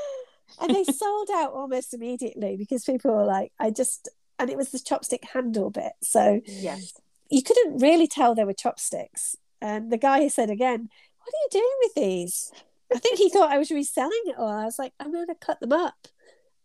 [0.62, 4.70] and they sold out almost immediately because people were like, I just, and it was
[4.70, 5.92] the chopstick handle bit.
[6.02, 6.94] So yes.
[7.30, 9.36] you couldn't really tell they were chopsticks.
[9.60, 12.52] And the guy said again, What are you doing with these?
[12.94, 14.48] I think he thought I was reselling it all.
[14.48, 16.08] I was like, I'm going to cut them up.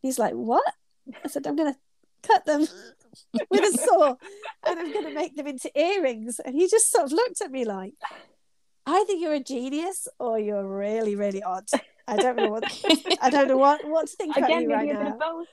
[0.02, 0.74] He's like, What?
[1.24, 1.80] I said, I'm going to
[2.28, 2.62] cut them
[3.50, 4.16] with a saw
[4.68, 6.40] and I'm going to make them into earrings.
[6.40, 7.94] And he just sort of looked at me like,
[8.86, 11.66] Either you're a genius or you're really, really odd.
[12.08, 12.64] I don't know what
[13.22, 15.18] I don't know what what to think about you right maybe a bit now.
[15.18, 15.48] both.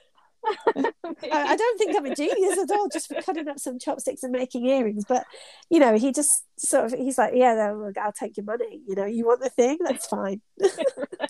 [0.45, 4.33] I, don't think I'm a genius at all, just for cutting up some chopsticks and
[4.33, 5.05] making earrings.
[5.07, 5.25] But
[5.71, 8.81] you know, he just sort of he's like, yeah, no, look, I'll take your money.
[8.87, 10.41] You know, you want the thing, that's fine.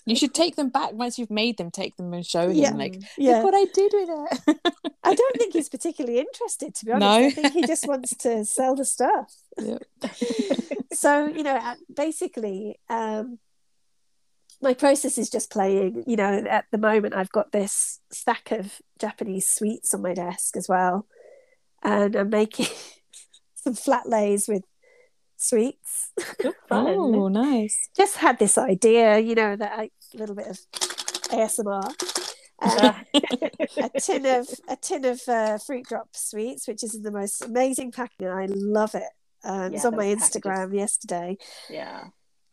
[0.05, 1.69] You should take them back once you've made them.
[1.69, 2.55] Take them and show him.
[2.55, 2.71] Yeah.
[2.71, 4.57] Like, Yeah, look what I did with it.
[5.03, 7.01] I don't think he's particularly interested, to be honest.
[7.05, 7.27] No.
[7.27, 9.33] I think he just wants to sell the stuff.
[9.59, 9.83] Yep.
[10.93, 13.37] so you know, uh, basically, um,
[14.61, 16.03] my process is just playing.
[16.07, 20.57] You know, at the moment, I've got this stack of Japanese sweets on my desk
[20.57, 21.07] as well,
[21.83, 22.67] and I'm making
[23.55, 24.63] some flat lays with
[25.37, 26.11] sweets.
[26.69, 27.89] Oh, nice.
[27.95, 30.59] Just had this idea, you know, that I, a little bit of
[31.29, 31.93] ASMR.
[32.61, 32.95] Um,
[33.77, 37.43] a tin of a tin of uh, fruit drop sweets, which is in the most
[37.43, 38.27] amazing packaging.
[38.27, 39.09] I love it.
[39.43, 41.37] Um, it's on my Instagram yesterday,
[41.69, 42.07] yeah.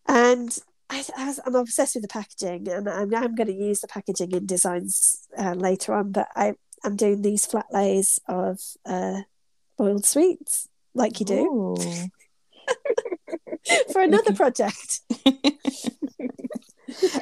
[0.06, 0.56] and
[0.88, 1.04] I,
[1.44, 5.26] I'm obsessed with the packaging, and I'm, I'm going to use the packaging in designs
[5.36, 6.12] uh, later on.
[6.12, 9.22] But I I'm doing these flat lays of uh,
[9.76, 11.76] boiled sweets, like you do,
[13.92, 15.00] for another project.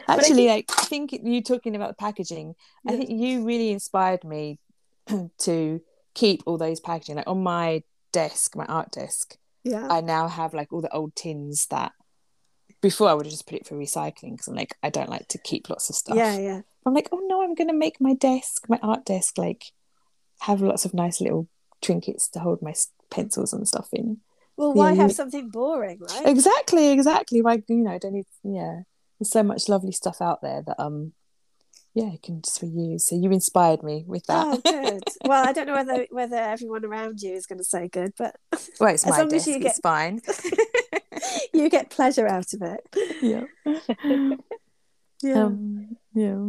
[0.09, 2.55] Actually, like I think you talking about the packaging.
[2.87, 4.59] I think you really inspired me
[5.39, 5.81] to
[6.15, 7.17] keep all those packaging.
[7.17, 11.17] Like on my desk, my art desk, Yeah, I now have like all the old
[11.17, 11.93] tins that
[12.85, 15.27] before I would have just put it for recycling because I'm like I don't like
[15.29, 16.17] to keep lots of stuff.
[16.17, 16.61] yeah, yeah.
[16.87, 19.73] I'm like, oh no, I'm gonna make my desk, my art desk, like
[20.41, 21.49] have lots of nice little
[21.81, 22.75] trinkets to hold my
[23.11, 24.19] pencils and stuff in.
[24.57, 26.27] Well, Yeah, why you- have something boring, right?
[26.27, 27.41] Exactly, exactly.
[27.43, 28.27] Like you know, I don't need.
[28.43, 28.83] Yeah,
[29.19, 31.13] there's so much lovely stuff out there that um,
[31.95, 33.03] yeah, I can just reuse.
[33.03, 34.47] So you inspired me with that.
[34.47, 35.03] Oh, good.
[35.25, 38.37] well, I don't know whether whether everyone around you is going to say good, but
[38.81, 40.21] well, it's as my long as you It's get- fine.
[41.55, 42.81] you get pleasure out of it.
[43.23, 43.45] yeah.
[45.23, 45.45] Yeah.
[45.45, 46.47] Um, yeah.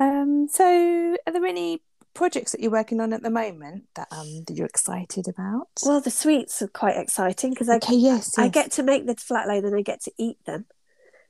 [0.00, 1.82] Um, so, are there any
[2.14, 5.68] projects that you're working on at the moment that um that you're excited about?
[5.84, 9.14] well, the sweets are quite exciting because I okay, yes, I get to make the
[9.14, 10.66] flat lay, then I get to eat them,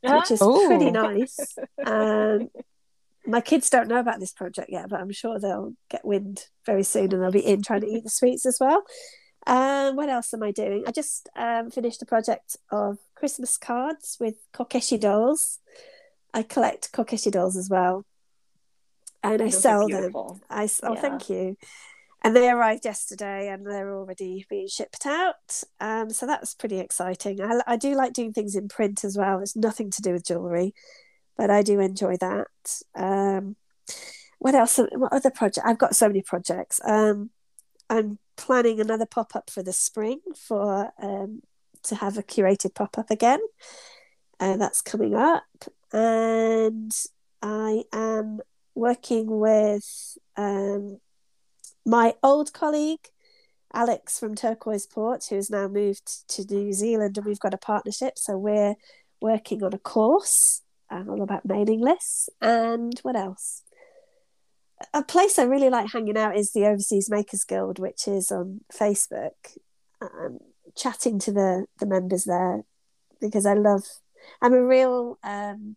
[0.02, 0.66] which is Oh.
[0.66, 1.36] pretty nice.
[1.84, 2.48] Um,
[3.26, 6.82] my kids don't know about this project yet, but I'm sure they'll get wind very
[6.82, 8.82] soon and they'll be in trying to eat the sweets as well.
[9.46, 10.84] Um, what else am I doing?
[10.86, 15.60] I just um, finished a project of Christmas cards with Kokeshi dolls.
[16.32, 18.04] I collect Kokeshi dolls as well,
[19.22, 20.12] and I Those are sell them.
[20.50, 21.00] I oh, Yeah.
[21.00, 21.56] thank you.
[22.22, 25.62] And they arrived yesterday, and they're already being shipped out.
[25.78, 27.42] Um, so that's pretty exciting.
[27.42, 29.40] I, I do like doing things in print as well.
[29.40, 30.74] It's nothing to do with jewelry,
[31.36, 32.82] but I do enjoy that.
[32.94, 33.56] Um,
[34.38, 34.78] what else?
[34.92, 35.66] What other project?
[35.66, 36.80] I've got so many projects.
[36.84, 37.30] Um,
[37.88, 41.42] I'm planning another pop up for the spring for um,
[41.84, 43.40] to have a curated pop up again.
[44.40, 45.44] Uh, that's coming up,
[45.92, 46.92] and
[47.40, 48.40] I am
[48.74, 50.98] working with um,
[51.86, 53.08] my old colleague
[53.72, 57.58] Alex from Turquoise Port, who has now moved to New Zealand, and we've got a
[57.58, 58.18] partnership.
[58.18, 58.74] So we're
[59.20, 60.62] working on a course
[60.94, 62.28] um, all about mailing lists.
[62.40, 63.62] And what else?
[64.92, 68.60] A place I really like hanging out is the Overseas Makers Guild, which is on
[68.72, 69.32] Facebook.
[70.00, 70.38] Um,
[70.76, 72.62] chatting to the the members there
[73.20, 73.84] because I love.
[74.42, 75.76] I'm a real um,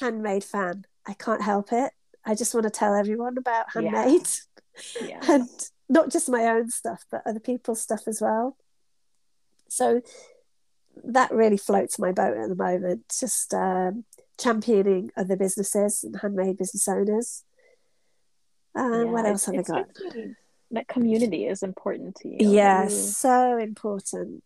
[0.00, 0.84] handmade fan.
[1.06, 1.92] I can't help it.
[2.24, 3.90] I just want to tell everyone about Yeah.
[4.02, 4.28] handmade
[5.00, 5.20] Yeah.
[5.28, 5.48] and
[5.88, 8.56] not just my own stuff, but other people's stuff as well.
[9.68, 10.00] So
[11.04, 13.04] that really floats my boat at the moment.
[13.20, 14.04] Just um,
[14.38, 17.44] championing other businesses and handmade business owners.
[18.76, 19.88] Uh, Yeah, what else have I got?
[20.00, 20.36] really-
[20.70, 22.36] that community is important to you.
[22.40, 24.42] you- so important.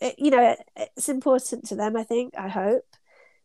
[0.00, 0.42] It, you know,
[0.76, 2.84] it, it's important to them, I think, I hope,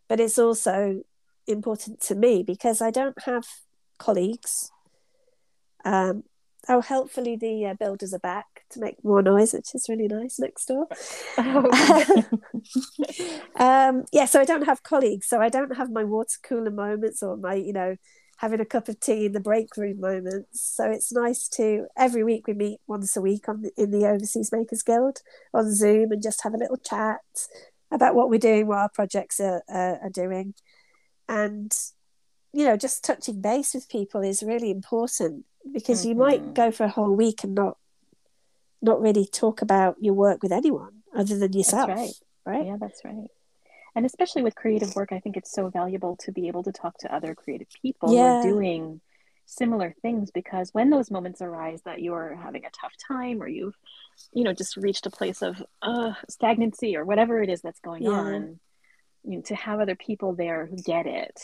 [0.07, 1.03] but it's also
[1.45, 3.45] important to me because I don't have
[3.99, 4.71] colleagues.
[5.85, 6.23] Um,
[6.69, 10.39] oh, helpfully, the uh, builders are back to make more noise, which is really nice
[10.39, 10.87] next door.
[13.55, 17.21] um, yeah, so I don't have colleagues, so I don't have my water cooler moments
[17.21, 17.95] or my, you know,
[18.37, 20.61] having a cup of tea in the break room moments.
[20.75, 24.51] So it's nice to every week we meet once a week on in the Overseas
[24.51, 25.19] Makers Guild
[25.53, 27.21] on Zoom and just have a little chat
[27.91, 30.55] about what we're doing, what our projects are, uh, are doing,
[31.27, 31.71] and
[32.53, 36.53] you know, just touching base with people is really important because you might Mhm.
[36.53, 37.77] go for a whole week and not
[38.81, 42.13] not really talk about your work with anyone other than yourself, right.
[42.45, 42.65] right?
[42.65, 43.27] Yeah, that's right.
[43.95, 46.97] And especially with creative work, I think it's so valuable to be able to talk
[46.97, 48.33] to other creative people Yeah.
[48.33, 49.01] who are doing
[49.45, 53.75] similar things because when those moments arise that you're having a tough time or you've,
[54.33, 58.03] you know, just reached a place of uh, stagnancy or whatever it is that's going
[58.03, 58.09] Yeah.
[58.19, 58.59] on,
[59.23, 61.39] you know, to have other people there who get it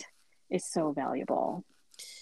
[0.49, 1.63] is so valuable.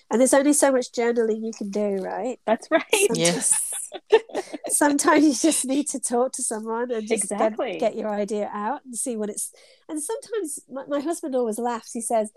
[0.10, 2.40] And there's only so much journaling you can do, right?
[2.46, 2.84] That's right.
[3.14, 3.74] Yes.
[4.70, 7.78] sometimes you just need to talk to someone and just get- Exactly.
[7.80, 9.52] get, your idea out and see what it's
[9.90, 12.32] and sometimes my, my husband always laughs he says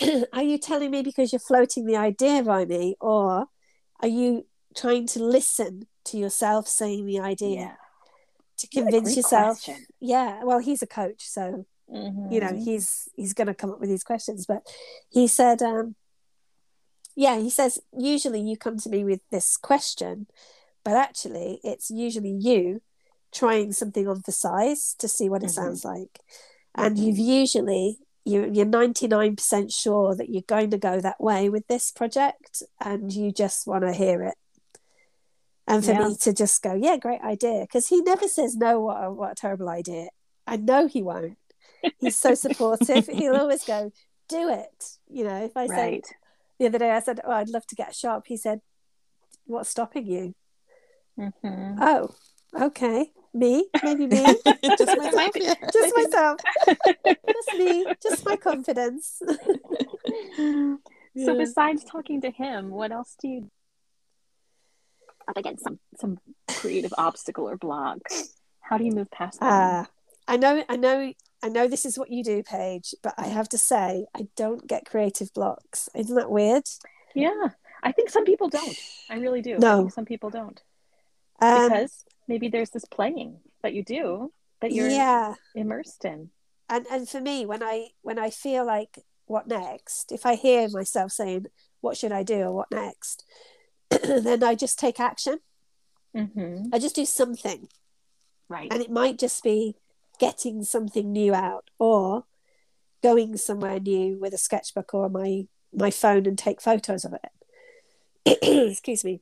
[0.32, 3.46] are you telling me because you're floating the idea by me or
[4.00, 7.74] are you trying to listen to yourself saying the idea Yeah.
[8.58, 9.84] to convince yourself question.
[10.00, 12.64] yeah well he's a coach so you know Mhm.
[12.64, 14.62] he's he's going to come up with these questions but
[15.10, 15.96] he said um
[17.16, 20.26] yeah he says usually you come to me with this question
[20.84, 22.80] but actually it's usually you
[23.32, 25.54] trying something on for size to see what it Mhm.
[25.54, 26.20] sounds like
[26.74, 31.66] and you've usually you, you're 99% sure that you're going to go that way with
[31.66, 34.34] this project and you just want to hear it
[35.66, 36.08] and for Yeah.
[36.08, 39.32] me to just go yeah great idea because he never says no what a, what
[39.32, 40.08] a terrible idea
[40.46, 41.36] i know he won't
[41.98, 43.92] he's so supportive he'll always go
[44.28, 46.06] do it you know if i say Right.
[46.58, 48.60] The other day i said oh i'd love to get a shop he said
[49.46, 50.34] what's stopping you
[51.18, 51.76] Mhm.
[51.80, 52.10] oh
[52.60, 54.24] okay me maybe me
[54.78, 55.32] Just myself.
[55.72, 56.40] Just myself
[57.32, 59.20] just me just my confidence
[60.06, 60.78] So
[61.14, 61.34] Yeah.
[61.34, 63.50] besides talking to him, what else do you
[65.28, 66.18] up against some some
[66.56, 67.98] creative obstacle or block?
[68.60, 69.48] How do you move past them?
[69.48, 69.86] Ah,
[70.26, 71.12] I know, I know,
[71.44, 71.68] I know.
[71.68, 72.94] This is what you do, Paige.
[73.02, 75.88] But I have to say, I don't get creative blocks.
[75.94, 76.64] Isn't that weird?
[77.14, 77.48] yeah,
[77.82, 78.76] I think some people don't.
[79.10, 79.56] I really do.
[79.56, 79.76] I No.
[79.82, 80.60] think some people don't
[81.40, 86.30] Um, because maybe there's this playing that you do that you're yeah, immersed in.
[86.70, 90.68] and and for me, when I when I feel like what next, if I hear
[90.70, 91.46] myself saying,
[91.82, 93.24] what should I do or what next,
[93.90, 95.38] then I just take action.
[96.16, 96.68] Mm-hmm.
[96.72, 97.68] I just do something.
[98.48, 98.72] Right.
[98.72, 99.76] And it might just be
[100.18, 102.24] getting something new out or
[103.02, 108.38] going somewhere new with a sketchbook or my, my phone and take photos of it.
[108.70, 109.20] Excuse me.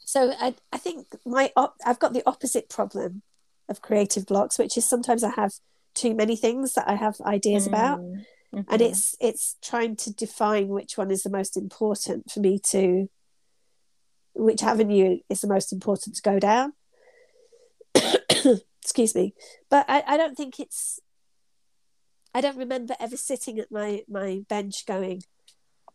[0.00, 3.22] So I, I think my op- I've got the opposite problem
[3.68, 5.52] of creative blocks, which is sometimes I have
[5.94, 8.00] too many things that I have ideas about
[8.54, 8.72] Mm-hmm.
[8.72, 13.08] and it's it's trying to define which one is the most important for me to
[14.34, 16.72] which avenue is the most important to go down
[18.86, 19.34] excuse me
[19.68, 21.00] but I, I don't think it's
[22.32, 25.22] i don't remember ever sitting at my my bench going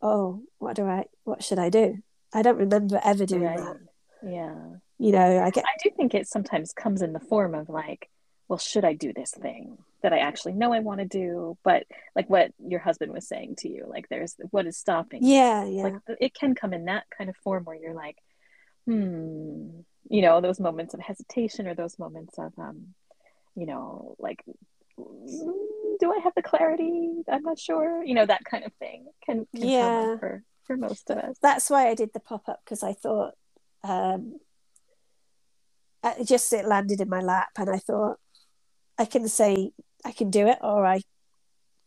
[0.02, 2.00] oh what do i what should i do
[2.34, 3.58] i don't remember ever doing right.
[3.58, 3.78] that
[4.22, 4.56] Yeah.
[4.98, 8.10] you know i get I do think it sometimes comes in the form of like,
[8.50, 11.58] well, should I do this thing that I actually know I want to do?
[11.64, 11.84] But
[12.18, 15.24] like what your husband was saying to you, like there's what is stopping?
[15.24, 15.34] you?
[15.36, 18.18] yeah yeah Like it can come in that kind of form where you're like,
[18.86, 19.80] hmm,
[20.10, 22.94] you know, those moments of hesitation or those moments of, um,
[23.56, 24.44] you know, like,
[25.00, 25.52] mm,
[26.00, 27.12] do I have the clarity?
[27.30, 28.04] I'm not sure.
[28.04, 30.18] You know, that kind of thing can, can Yeah.
[30.20, 31.38] for for most of us.
[31.42, 33.34] that's why I did the pop up because I thought
[33.84, 34.40] um,
[36.04, 38.18] it just it landed in my lap, and I thought
[38.98, 39.72] I can say
[40.06, 41.02] I can do it, or I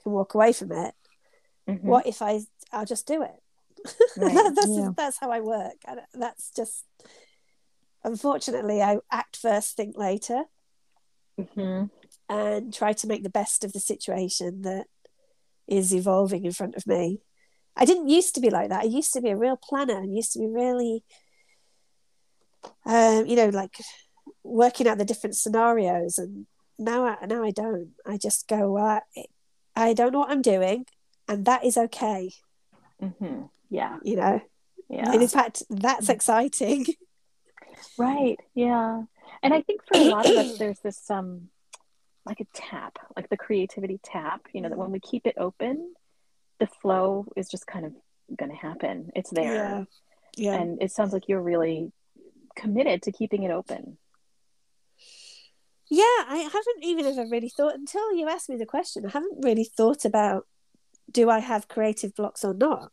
[0.02, 0.94] can walk away from it.
[1.68, 1.80] Mhm.
[1.82, 2.40] What if I
[2.72, 3.40] I'll just do it?
[4.16, 4.54] Right.
[4.54, 4.90] That's Yeah.
[4.96, 5.74] that's how I work.
[5.86, 6.84] And that's just
[8.04, 10.44] unfortunately I act first, think later,
[11.38, 11.90] Mhm.
[12.28, 14.86] and try to make the best of the situation that
[15.66, 17.20] is evolving in front of me.
[17.76, 18.82] I didn't used to be like that.
[18.82, 21.02] I used to be a real planner and used to be really,
[22.86, 23.76] um, you know, like
[24.42, 26.18] working out the different scenarios.
[26.18, 26.46] And
[26.78, 27.92] now, I, now I don't.
[28.06, 29.24] I just go, well, I,
[29.74, 30.86] I don't know what I'm doing,
[31.28, 32.30] and that is okay.
[33.02, 33.50] Mhm.
[33.70, 33.98] Yeah.
[34.04, 34.40] You know,
[34.88, 35.10] Yeah.
[35.12, 36.86] and in fact, that's exciting.
[37.98, 38.38] Right.
[38.54, 39.02] Yeah.
[39.42, 41.48] And I think for a lot of us, there's this um,
[42.26, 44.42] like a tap, like the creativity tap.
[44.52, 45.94] You know that when we keep it open,
[46.60, 47.92] the flow is just kind of
[48.36, 49.10] going to happen.
[49.14, 49.84] It's there, Yeah,
[50.36, 50.54] yeah.
[50.60, 51.92] and it sounds like you're really
[52.56, 53.98] committed to keeping it open.
[55.90, 59.04] Yeah, I haven't even ever really thought until you asked me the question.
[59.04, 60.46] I haven't really thought about
[61.10, 62.90] do I have creative blocks or not.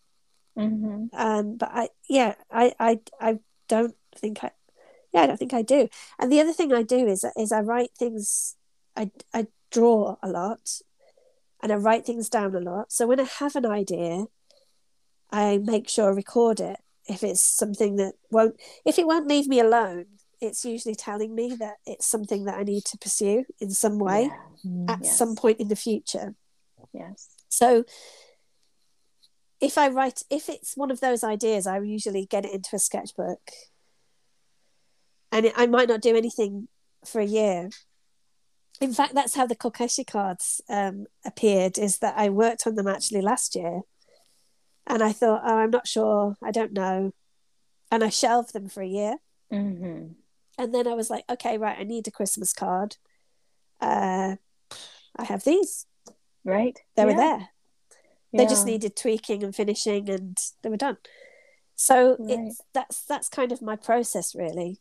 [0.57, 1.05] Mm-hmm.
[1.13, 4.51] Um, but I, yeah, I, I, I don't think I,
[5.13, 5.89] yeah, I don't think I do.
[6.19, 8.55] And the other thing I do is is I write things.
[8.95, 10.81] I I draw a lot,
[11.61, 12.91] and I write things down a lot.
[12.91, 14.25] So when I have an idea,
[15.31, 16.79] I make sure I record it.
[17.07, 18.55] If it's something that won't,
[18.85, 20.05] if it won't leave me alone,
[20.39, 24.23] it's usually telling me that it's something that I need to pursue in some way
[24.23, 24.37] Yeah.
[24.71, 25.17] Mm, at Yes.
[25.17, 26.35] some point in the future.
[26.93, 27.29] Yes.
[27.49, 27.83] So
[29.59, 32.79] if I write, if it's one of those ideas, I usually get it into a
[32.79, 33.51] sketchbook.
[35.31, 36.67] And it, I might not do anything
[37.05, 37.69] for a year.
[38.79, 42.87] In fact, that's how the Kokeshi cards um, appeared, is that I worked on them
[42.87, 43.81] actually last year.
[44.87, 46.35] And I thought, oh, I'm not sure.
[46.43, 47.13] I don't know.
[47.91, 49.17] And I shelved them for a year.
[49.53, 50.13] Mm-hmm.
[50.57, 52.97] And then I was like, okay, right, I need a Christmas card.
[53.79, 54.35] Uh,
[55.15, 55.85] I have these.
[56.43, 56.79] Right.
[56.95, 57.17] They were Yeah.
[57.37, 57.47] there.
[58.33, 60.95] they just needed tweaking and finishing and they were done
[61.75, 62.39] so Right.
[62.39, 64.79] it's that's that's kind of my process really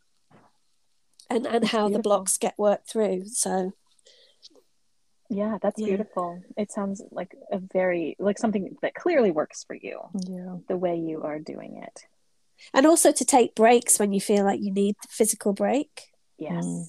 [1.30, 3.72] and and how the blocks get worked through so
[5.32, 5.86] Yeah, that's Yeah.
[5.86, 6.42] beautiful.
[6.56, 10.56] It sounds like a very like something that clearly works for you, Yeah.
[10.68, 12.06] the way you are doing it.
[12.74, 15.92] and also to take breaks when you feel like you need the physical break
[16.36, 16.62] Yes.
[16.64, 16.84] Mm.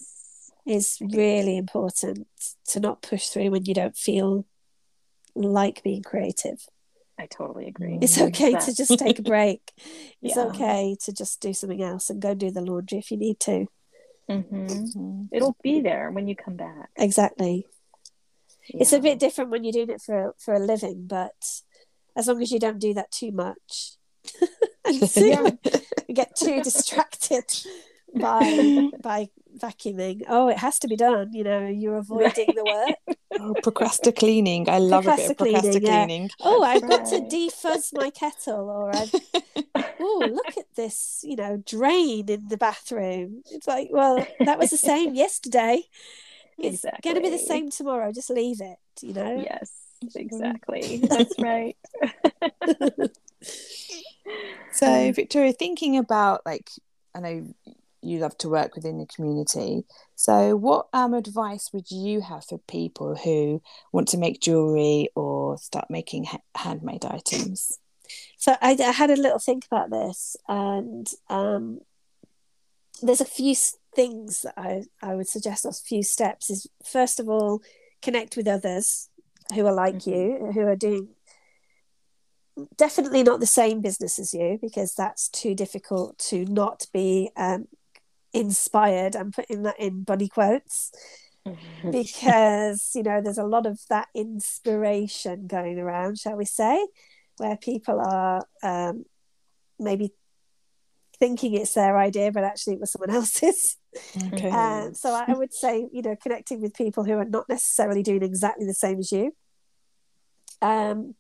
[0.66, 2.28] is really important
[2.72, 4.46] to not push through when you don't feel
[5.36, 6.68] like being creative
[7.18, 8.00] I totally agree.
[8.02, 9.62] it's Mm, okay to just take a break
[10.22, 10.48] it's Yeah.
[10.48, 13.68] okay to just do something else and go do the laundry if you need to
[14.32, 14.68] Mhm.
[14.96, 15.28] Mhm.
[15.32, 16.90] It'll be there when you come back.
[16.96, 17.68] exactly
[18.70, 21.40] it's a bit different when you're doing it for for a living but
[22.16, 23.98] as long as you don't do that too much
[24.86, 25.50] and Yeah.
[26.08, 27.46] you get too distracted
[28.16, 30.24] by by vacuuming.
[30.28, 33.18] Oh it has to be done you know you're avoiding the work.
[33.40, 34.70] Oh, procrastinating.
[34.70, 36.28] I love a bit of Procrastinating, yeah.
[36.42, 39.16] oh i've got to defuzz my kettle or i've
[40.00, 43.42] oh look at this you know drain in the bathroom.
[43.50, 45.84] It's like well that was the same yesterday.
[46.58, 48.12] It's going to be the same tomorrow.
[48.12, 49.44] Just leave it you know?
[49.44, 49.72] Yes,
[50.04, 50.20] mm-hmm.
[50.20, 50.98] exactly.
[50.98, 51.78] That's right.
[54.72, 56.70] So, um, Victoria, thinking about like,
[57.14, 57.54] I know
[58.02, 59.84] you love to work within the community.
[60.16, 65.58] So, what um, advice would you have for people who want to make jewelry or
[65.58, 67.80] start making ha- handmade items?
[68.38, 71.80] So I, I, had a little think about this, and um,
[73.02, 73.56] there's a few
[73.96, 75.66] things that I, I would suggest.
[75.66, 77.62] a few steps is first of all,
[78.02, 79.10] connect with others
[79.54, 80.10] who are like mm-hmm.
[80.10, 81.10] you, who are doing
[82.78, 87.68] definitely not the same business as you, because that's too difficult to not be um,
[88.34, 89.16] inspired.
[89.16, 90.92] I'm putting that in bunny quotes
[91.92, 96.86] because you know there's a lot of that inspiration going around, shall we say,
[97.38, 99.06] where people are um,
[99.80, 100.12] maybe
[101.20, 103.78] thinking it's their idea, but actually it was someone else's.
[104.34, 104.50] Okay.
[104.50, 108.24] Um, so I would say, you know, connecting with people who are not necessarily doing
[108.24, 109.34] exactly the same as you.
[110.62, 111.16] Um,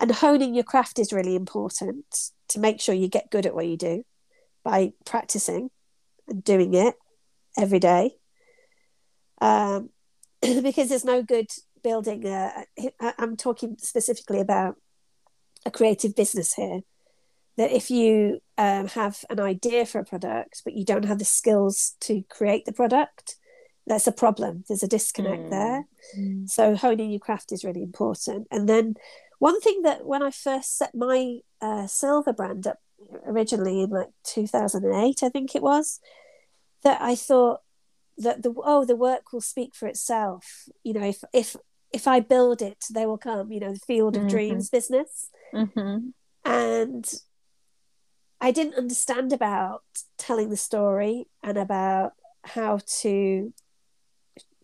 [0.00, 2.04] and honing your craft is really important
[2.48, 4.04] to make sure you get good at what you do
[4.62, 5.70] by practicing
[6.28, 6.94] and doing it
[7.58, 8.16] every day.
[9.40, 9.90] Um,
[10.40, 11.50] because there's no good
[11.82, 12.64] building a,
[13.18, 14.76] I'm talking specifically about
[15.64, 16.80] a creative business here.
[17.56, 21.24] That if you um, have an idea for a product, but you don't have the
[21.24, 23.36] skills to create the product,
[23.86, 24.64] that's a problem.
[24.68, 25.50] There's a disconnect mm.
[25.50, 25.86] there.
[26.18, 26.50] Mm.
[26.50, 28.48] So honing your craft is really important.
[28.50, 28.96] And then
[29.38, 32.78] one thing that when I first set my uh, silver brand up
[33.26, 36.00] originally in like 2008, I think it was,
[36.82, 37.60] that I thought
[38.18, 40.68] that the oh the work will speak for itself.
[40.82, 41.56] You know, if if
[41.92, 43.52] if I build it, they will come.
[43.52, 44.30] You know, the field of mm-hmm.
[44.30, 46.08] dreams business, mm-hmm.
[46.44, 47.14] and
[48.40, 49.82] I didn't understand about
[50.18, 52.12] telling the story and about
[52.44, 53.52] how to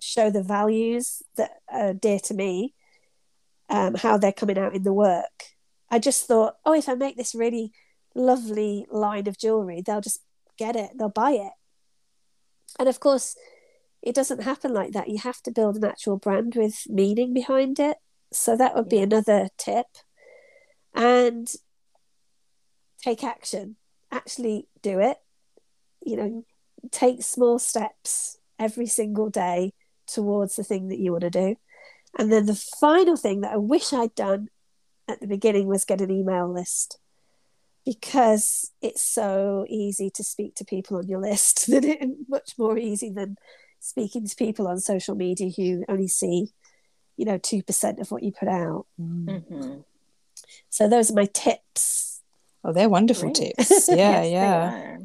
[0.00, 2.74] show the values that are dear to me,
[3.70, 5.44] um, how they're coming out in the work.
[5.90, 7.72] I just thought, oh, if I make this really
[8.14, 10.22] lovely line of jewelry, they'll just
[10.58, 11.52] get it, they'll buy it.
[12.78, 13.36] And of course,
[14.02, 15.08] it doesn't happen like that.
[15.08, 17.98] You have to build an actual brand with meaning behind it.
[18.32, 19.86] So that would be another tip.
[20.94, 21.48] And
[23.02, 23.76] take action.
[24.10, 25.18] Actually do it.
[26.04, 26.44] You know,
[26.90, 29.72] take small steps every single day
[30.06, 31.56] towards the thing that you want to do.
[32.18, 34.48] And then the final thing that I wish I'd done
[35.08, 36.98] at the beginning was get an email list
[37.84, 42.78] because it's so easy to speak to people on your list that it much more
[42.78, 43.36] easy than
[43.80, 46.52] speaking to people on social media who only see
[47.16, 48.86] you know 2% of what you put out.
[49.00, 49.80] Mm-hmm.
[50.70, 52.22] so those are my tips.
[52.64, 53.54] Oh they're wonderful Great.
[53.56, 53.88] tips.
[53.92, 54.96] Yeah yes, yeah.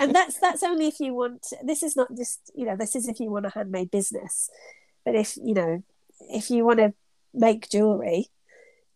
[0.00, 3.08] and that's that's only if you want this is not just you know this is
[3.08, 4.50] if you want a handmade business
[5.04, 5.82] but if you know
[6.18, 6.92] if you want to
[7.32, 8.26] make jewelry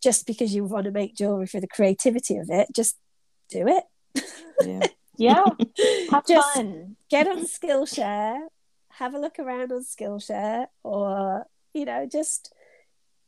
[0.02, 2.96] just because you want to make jewelry for the creativity of it just
[3.50, 3.84] do it.
[4.62, 4.86] Yeah.
[5.18, 5.44] Yeah.
[6.10, 6.96] Have just fun.
[7.10, 8.40] get on skillshare
[8.94, 12.52] have a look around on skillshare or you know just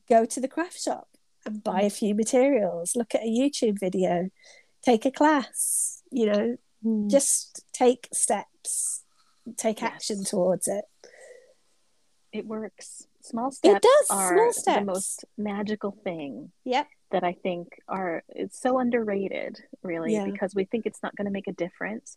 [0.08, 1.08] go to the craft shop
[1.44, 2.96] and buy a few materials.
[2.96, 4.30] Look at a youtube video.
[4.82, 7.10] Take a class you know mm.
[7.10, 9.04] just take steps
[9.56, 9.92] take yes.
[9.92, 10.86] action towards it.
[12.32, 14.06] It works small steps it does.
[14.10, 14.78] are small steps.
[14.78, 20.24] the most magical thing yep that i think are it's so underrated really yeah.
[20.24, 22.16] because we think it's not going to make a difference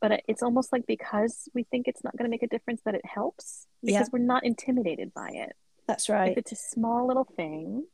[0.00, 2.94] but it's almost like because we think it's not going to make a difference that
[2.94, 5.52] it helps because we're not intimidated by it
[5.86, 7.84] that's right if it's a small little thing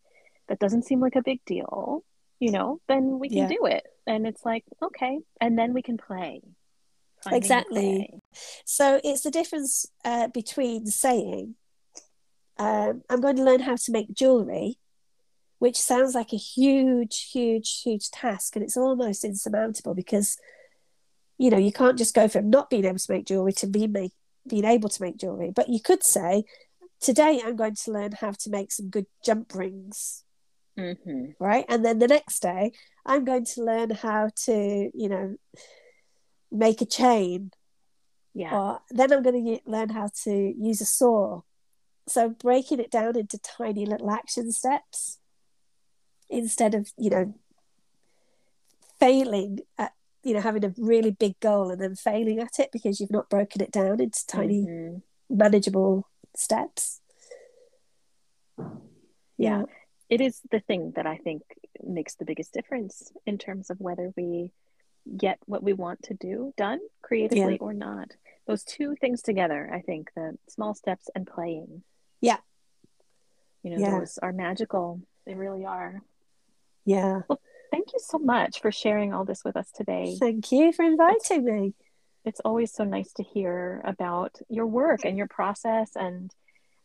[0.49, 2.03] that doesn't seem like a big deal
[2.41, 3.49] you know then we can yeah.
[3.49, 6.41] do it and it's like okay and then we can play
[7.33, 8.21] exactly play.
[8.65, 11.55] so it's the difference uh, between saying
[12.59, 14.79] um, I'm going to learn how to make jewelry,
[15.59, 18.55] which sounds like a huge, huge, huge task.
[18.55, 20.37] And it's almost insurmountable because,
[21.39, 23.87] you know, you can't just go from not being able to make jewelry to be
[23.87, 24.13] make,
[24.47, 25.51] being able to make jewelry.
[25.55, 26.45] But you could say,
[27.01, 30.23] today I'm going to learn how to make some good jump rings.
[30.79, 31.31] Mm-hmm.
[31.39, 31.65] Right.
[31.69, 32.73] And then the next day,
[33.07, 35.37] I'm going to learn how to, you know,
[36.51, 37.51] make a chain.
[38.33, 38.57] Yeah.
[38.57, 41.43] Or then I'm going to learn how to use a saw
[42.07, 45.19] so breaking it down into tiny little action steps
[46.29, 47.35] instead of you know
[48.99, 49.93] failing at
[50.23, 53.29] you know having a really big goal and then failing at it because you've not
[53.29, 54.97] broken it down into tiny mm-hmm.
[55.31, 57.01] manageable steps
[59.37, 59.63] yeah.
[60.09, 61.43] it is the thing that i think
[61.83, 64.51] makes the biggest difference in terms of whether we
[65.19, 67.59] get what we want to do done creatively yeah.
[67.61, 68.11] or not
[68.47, 71.83] those two things together i think the small steps and playing
[72.25, 72.39] yeah.
[73.63, 73.99] You know, yeah.
[73.99, 75.01] those are magical.
[75.27, 76.03] They really are.
[76.85, 77.23] Yeah.
[77.29, 80.17] Well, thank you so much for sharing all this with us today.
[80.21, 81.75] Thank you for inviting me.
[82.27, 86.31] it's always so nice to hear about your work and your process and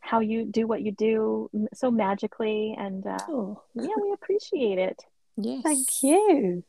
[0.00, 2.74] how you do what you do so magically.
[2.78, 5.02] And uh, Oh, yeah, we appreciate it.
[5.36, 5.62] Yes.
[5.62, 6.64] thank you.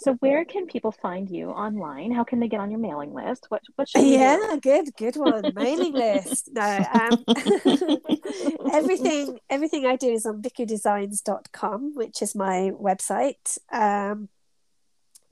[0.00, 2.12] So, where can people find you online?
[2.12, 3.46] How can they get on your mailing list?
[3.48, 4.14] What What should we do?
[4.14, 5.52] Yeah, good, good one.
[5.54, 6.50] Mailing list.
[6.52, 7.24] No, um,
[8.72, 13.58] everything everything I do is on bikudesigns.com, which is my website.
[13.72, 14.28] Um,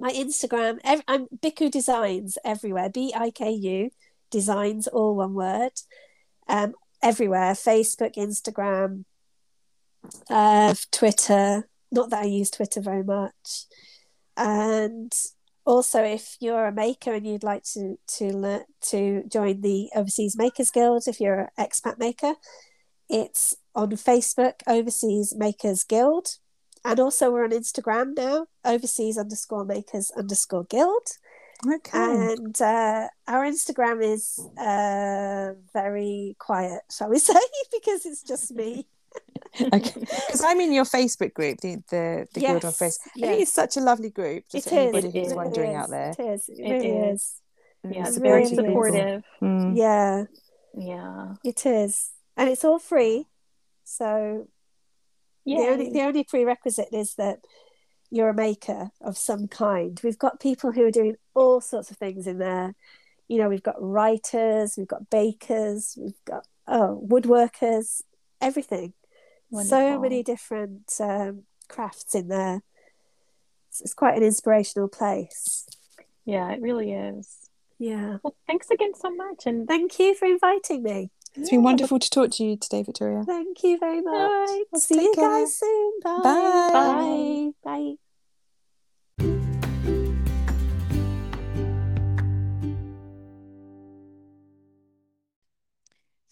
[0.01, 2.91] my Instagram, I'm Biku Designs everywhere.
[2.91, 3.91] B I K U
[4.33, 5.73] Designs, all one word.
[6.49, 7.53] Um, everywhere.
[7.53, 9.05] Facebook, Instagram,
[10.29, 11.69] uh, Twitter.
[11.93, 13.67] Not that I use Twitter very much.
[14.37, 15.13] And
[15.65, 20.37] also, if you're a maker and you'd like to to learn to join the Overseas
[20.37, 22.35] Makers Guild, if you're an expat maker,
[23.09, 26.39] it's on Facebook, Overseas Makers Guild,
[26.85, 31.09] and also we're on Instagram now, Overseas underscore Makers underscore Guild.
[31.67, 31.99] Okay.
[31.99, 37.35] And uh, our Instagram is uh, very quiet, shall we say,
[37.73, 38.87] because it's just me.
[39.73, 40.01] okay.
[40.01, 43.43] Because I'm in your Facebook group, the the, the Guild on Yes, I think yes.
[43.43, 44.45] it's such a lovely group.
[44.51, 44.83] Just It for is.
[44.83, 45.35] anybody It who's is.
[45.35, 45.91] wondering It out is.
[45.91, 46.11] there.
[46.11, 46.49] It is.
[46.49, 47.21] It It really is.
[47.23, 47.41] is.
[47.85, 49.23] Yeah, It's it's very supportive.
[49.43, 49.77] Mm.
[49.77, 50.25] Yeah,
[50.75, 51.35] Yeah.
[51.45, 52.11] it is.
[52.37, 53.27] And it's all free.
[53.85, 54.49] So
[55.45, 55.59] Yeah.
[55.59, 57.41] the only the only prerequisite is that
[58.11, 60.01] you're a maker of some kind.
[60.03, 62.75] We've got people who are doing all sorts of things in there.
[63.29, 68.03] You know, we've got writers, we've got bakers, we've got oh woodworkers,
[68.41, 68.93] everything.
[69.53, 72.63] So many different um, crafts in there.
[73.69, 75.67] It's, it's quite an inspirational place.
[76.25, 77.49] Yeah, it really is.
[77.79, 78.19] Yeah.
[78.23, 79.47] Well, thanks again so much.
[79.47, 81.11] And Thank you for inviting me.
[81.37, 83.23] It's been wonderful to talk to you today, Victoria.
[83.25, 84.15] Thank you very much.
[84.15, 84.65] Right.
[84.73, 85.29] I'll see Take you care.
[85.29, 85.93] guys soon.
[86.03, 86.21] Bye.
[86.23, 87.51] Bye.
[87.63, 87.97] Bye.
[87.97, 87.97] Bye.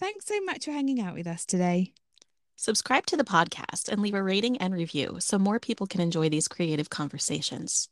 [0.00, 1.92] Thanks so much for hanging out with us today.
[2.64, 6.30] Subscribe to the podcast and leave a rating and review so more people can enjoy
[6.30, 7.90] these creative conversations.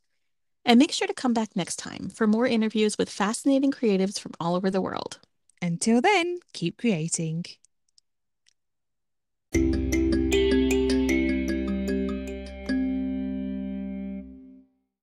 [0.65, 4.31] And make sure to come back next time for more interviews with fascinating creatives from
[4.39, 5.19] all over the world.
[5.61, 7.45] Until then, keep creating.